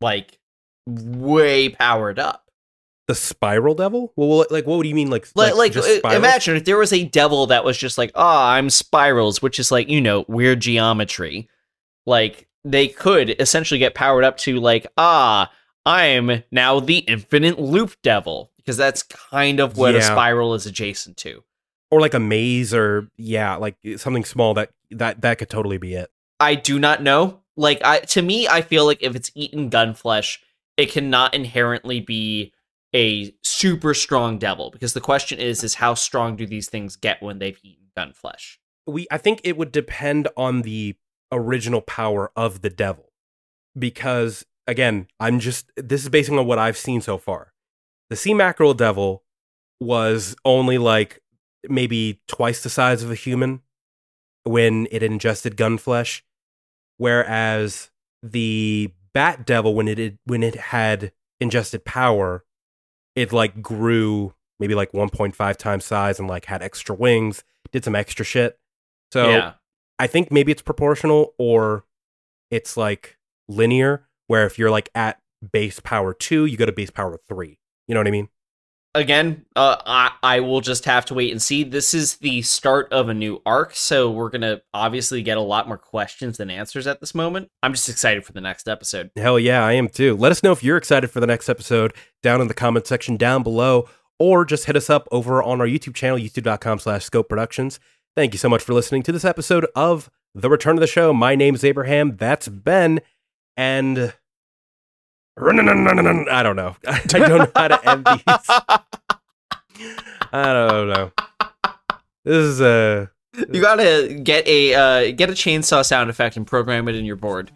like 0.00 0.38
way 0.86 1.68
powered 1.68 2.18
up 2.18 2.50
The 3.08 3.14
spiral 3.14 3.74
devil? 3.74 4.12
Well, 4.16 4.46
like 4.50 4.66
what 4.66 4.78
would 4.78 4.86
you 4.86 4.94
mean 4.94 5.10
like 5.10 5.28
like, 5.34 5.54
like 5.54 5.74
imagine 6.14 6.56
if 6.56 6.64
there 6.64 6.78
was 6.78 6.92
a 6.92 7.04
devil 7.04 7.46
that 7.48 7.64
was 7.64 7.76
just 7.76 7.98
like 7.98 8.12
ah 8.14 8.52
i'm 8.52 8.70
spirals 8.70 9.42
which 9.42 9.58
is 9.58 9.70
like 9.70 9.88
you 9.88 10.00
know 10.00 10.24
weird 10.28 10.60
geometry 10.60 11.48
like 12.06 12.48
they 12.64 12.86
could 12.88 13.34
essentially 13.40 13.78
get 13.78 13.94
powered 13.94 14.24
up 14.24 14.36
to 14.38 14.60
like 14.60 14.86
ah 14.96 15.50
i'm 15.86 16.42
now 16.50 16.80
the 16.80 16.98
infinite 16.98 17.58
loop 17.58 17.94
devil 18.02 18.50
because 18.56 18.76
that's 18.76 19.02
kind 19.02 19.60
of 19.60 19.76
what 19.76 19.94
a 19.94 20.02
spiral 20.02 20.54
is 20.54 20.66
adjacent 20.66 21.16
to 21.16 21.42
or 21.90 22.00
like 22.00 22.14
a 22.14 22.18
maze 22.18 22.72
or 22.72 23.08
yeah, 23.18 23.56
like 23.56 23.76
eh, 23.84 23.98
something 23.98 24.24
small 24.24 24.54
that 24.54 24.70
that 24.90 25.20
that 25.20 25.38
could 25.38 25.50
totally 25.50 25.78
be 25.78 25.94
it. 25.94 26.10
i 26.40 26.54
do 26.54 26.78
not 26.78 27.02
know 27.02 27.40
like 27.56 27.80
i 27.84 27.98
to 28.00 28.22
me 28.22 28.48
i 28.48 28.62
feel 28.62 28.86
like 28.86 29.02
if 29.02 29.14
it's 29.14 29.30
eaten 29.34 29.68
gun 29.68 29.94
flesh 29.94 30.40
it 30.76 30.90
cannot 30.90 31.34
inherently 31.34 32.00
be 32.00 32.52
a 32.94 33.34
super 33.42 33.94
strong 33.94 34.38
devil 34.38 34.70
because 34.70 34.94
the 34.94 35.00
question 35.00 35.38
is 35.38 35.64
is 35.64 35.74
how 35.74 35.94
strong 35.94 36.36
do 36.36 36.46
these 36.46 36.68
things 36.68 36.96
get 36.96 37.22
when 37.22 37.38
they've 37.38 37.58
eaten 37.62 37.86
gun 37.94 38.12
flesh 38.12 38.58
we 38.86 39.06
I 39.10 39.18
think 39.18 39.40
it 39.44 39.56
would 39.56 39.72
depend 39.72 40.28
on 40.36 40.62
the 40.62 40.96
original 41.30 41.80
power 41.80 42.30
of 42.36 42.62
the 42.62 42.70
devil. 42.70 43.12
Because 43.78 44.44
again, 44.66 45.06
I'm 45.20 45.38
just 45.40 45.70
this 45.76 46.02
is 46.02 46.08
basing 46.08 46.38
on 46.38 46.46
what 46.46 46.58
I've 46.58 46.76
seen 46.76 47.00
so 47.00 47.18
far. 47.18 47.52
The 48.10 48.16
sea 48.16 48.34
mackerel 48.34 48.74
devil 48.74 49.24
was 49.80 50.36
only 50.44 50.78
like 50.78 51.20
maybe 51.68 52.20
twice 52.28 52.62
the 52.62 52.70
size 52.70 53.02
of 53.02 53.10
a 53.10 53.14
human 53.16 53.62
when 54.44 54.88
it 54.90 55.02
ingested 55.02 55.56
gun 55.56 55.78
flesh, 55.78 56.24
whereas 56.98 57.90
the 58.22 58.92
bat 59.14 59.44
devil 59.46 59.74
when 59.74 59.88
it 59.88 59.98
had- 59.98 60.18
when 60.24 60.42
it 60.42 60.54
had 60.54 61.12
ingested 61.40 61.84
power, 61.84 62.44
it 63.14 63.32
like 63.32 63.60
grew 63.62 64.34
maybe 64.60 64.74
like 64.74 64.92
1.5 64.92 65.56
times 65.58 65.84
size 65.84 66.18
and 66.20 66.28
like 66.28 66.44
had 66.46 66.62
extra 66.62 66.94
wings, 66.94 67.42
did 67.72 67.84
some 67.84 67.94
extra 67.96 68.24
shit. 68.24 68.58
So 69.12 69.28
yeah 69.30 69.52
I 69.98 70.06
think 70.06 70.32
maybe 70.32 70.50
it's 70.52 70.62
proportional 70.62 71.34
or 71.38 71.84
it's 72.50 72.76
like 72.76 73.18
linear, 73.48 74.08
where 74.26 74.46
if 74.46 74.58
you're 74.58 74.70
like 74.70 74.88
at 74.94 75.18
base 75.52 75.80
power 75.80 76.14
two, 76.14 76.46
you 76.46 76.56
go 76.56 76.66
to 76.66 76.72
base 76.72 76.90
power 76.90 77.18
three. 77.28 77.58
You 77.88 77.94
know 77.94 78.00
what 78.00 78.06
I 78.08 78.12
mean? 78.12 78.28
again, 78.94 79.44
uh, 79.56 79.76
I, 79.86 80.12
I 80.22 80.40
will 80.40 80.60
just 80.60 80.84
have 80.84 81.04
to 81.06 81.14
wait 81.14 81.32
and 81.32 81.40
see. 81.40 81.64
This 81.64 81.94
is 81.94 82.16
the 82.16 82.42
start 82.42 82.92
of 82.92 83.08
a 83.08 83.14
new 83.14 83.40
arc, 83.46 83.74
so 83.74 84.10
we're 84.10 84.30
going 84.30 84.42
to 84.42 84.62
obviously 84.74 85.22
get 85.22 85.38
a 85.38 85.42
lot 85.42 85.68
more 85.68 85.78
questions 85.78 86.38
than 86.38 86.50
answers 86.50 86.86
at 86.86 87.00
this 87.00 87.14
moment. 87.14 87.50
I'm 87.62 87.72
just 87.72 87.88
excited 87.88 88.24
for 88.24 88.32
the 88.32 88.40
next 88.40 88.68
episode. 88.68 89.10
Hell 89.16 89.38
yeah, 89.38 89.64
I 89.64 89.72
am 89.72 89.88
too. 89.88 90.16
Let 90.16 90.32
us 90.32 90.42
know 90.42 90.52
if 90.52 90.62
you're 90.62 90.76
excited 90.76 91.10
for 91.10 91.20
the 91.20 91.26
next 91.26 91.48
episode 91.48 91.94
down 92.22 92.40
in 92.40 92.48
the 92.48 92.54
comment 92.54 92.86
section 92.86 93.16
down 93.16 93.42
below, 93.42 93.88
or 94.18 94.44
just 94.44 94.66
hit 94.66 94.76
us 94.76 94.90
up 94.90 95.08
over 95.10 95.42
on 95.42 95.60
our 95.60 95.66
YouTube 95.66 95.94
channel, 95.94 96.18
youtube.com 96.18 96.78
slash 96.78 97.04
scope 97.04 97.28
productions. 97.28 97.80
Thank 98.14 98.34
you 98.34 98.38
so 98.38 98.48
much 98.48 98.62
for 98.62 98.74
listening 98.74 99.02
to 99.04 99.12
this 99.12 99.24
episode 99.24 99.66
of 99.74 100.10
The 100.34 100.50
Return 100.50 100.76
of 100.76 100.80
the 100.80 100.86
Show. 100.86 101.12
My 101.12 101.34
name's 101.34 101.64
Abraham. 101.64 102.16
That's 102.16 102.46
Ben. 102.46 103.00
And 103.56 104.12
I 105.36 106.42
don't 106.42 106.56
know. 106.56 106.76
I 106.86 107.00
don't 107.06 107.38
know 107.38 107.50
how 107.54 107.68
to 107.68 107.88
end 107.88 108.06
these. 108.06 108.22
I 110.32 110.52
don't 110.52 110.88
know. 110.88 111.12
This 112.24 112.36
is 112.36 112.60
a. 112.60 113.10
You 113.50 113.62
gotta 113.62 114.20
get 114.22 114.46
a 114.46 114.74
uh, 114.74 115.12
get 115.12 115.30
a 115.30 115.32
chainsaw 115.32 115.84
sound 115.84 116.10
effect 116.10 116.36
and 116.36 116.46
program 116.46 116.86
it 116.88 116.94
in 116.94 117.04
your 117.04 117.16
board. 117.16 117.50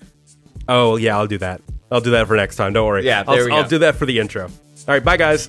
Oh 0.69 0.97
yeah, 0.97 1.17
I'll 1.17 1.27
do 1.27 1.39
that. 1.39 1.61
I'll 1.91 2.01
do 2.01 2.11
that 2.13 2.27
for 2.27 2.37
next 2.37 2.57
time. 2.57 2.73
Don't 2.73 2.87
worry. 2.87 3.05
Yeah, 3.05 3.23
there 3.23 3.35
I'll, 3.35 3.45
we 3.45 3.51
go. 3.51 3.57
I'll 3.57 3.69
do 3.69 3.79
that 3.79 3.97
for 3.97 4.07
the 4.07 4.19
intro. 4.19 4.45
All 4.45 4.51
right, 4.89 5.05
bye 5.05 5.17
guys. 5.17 5.49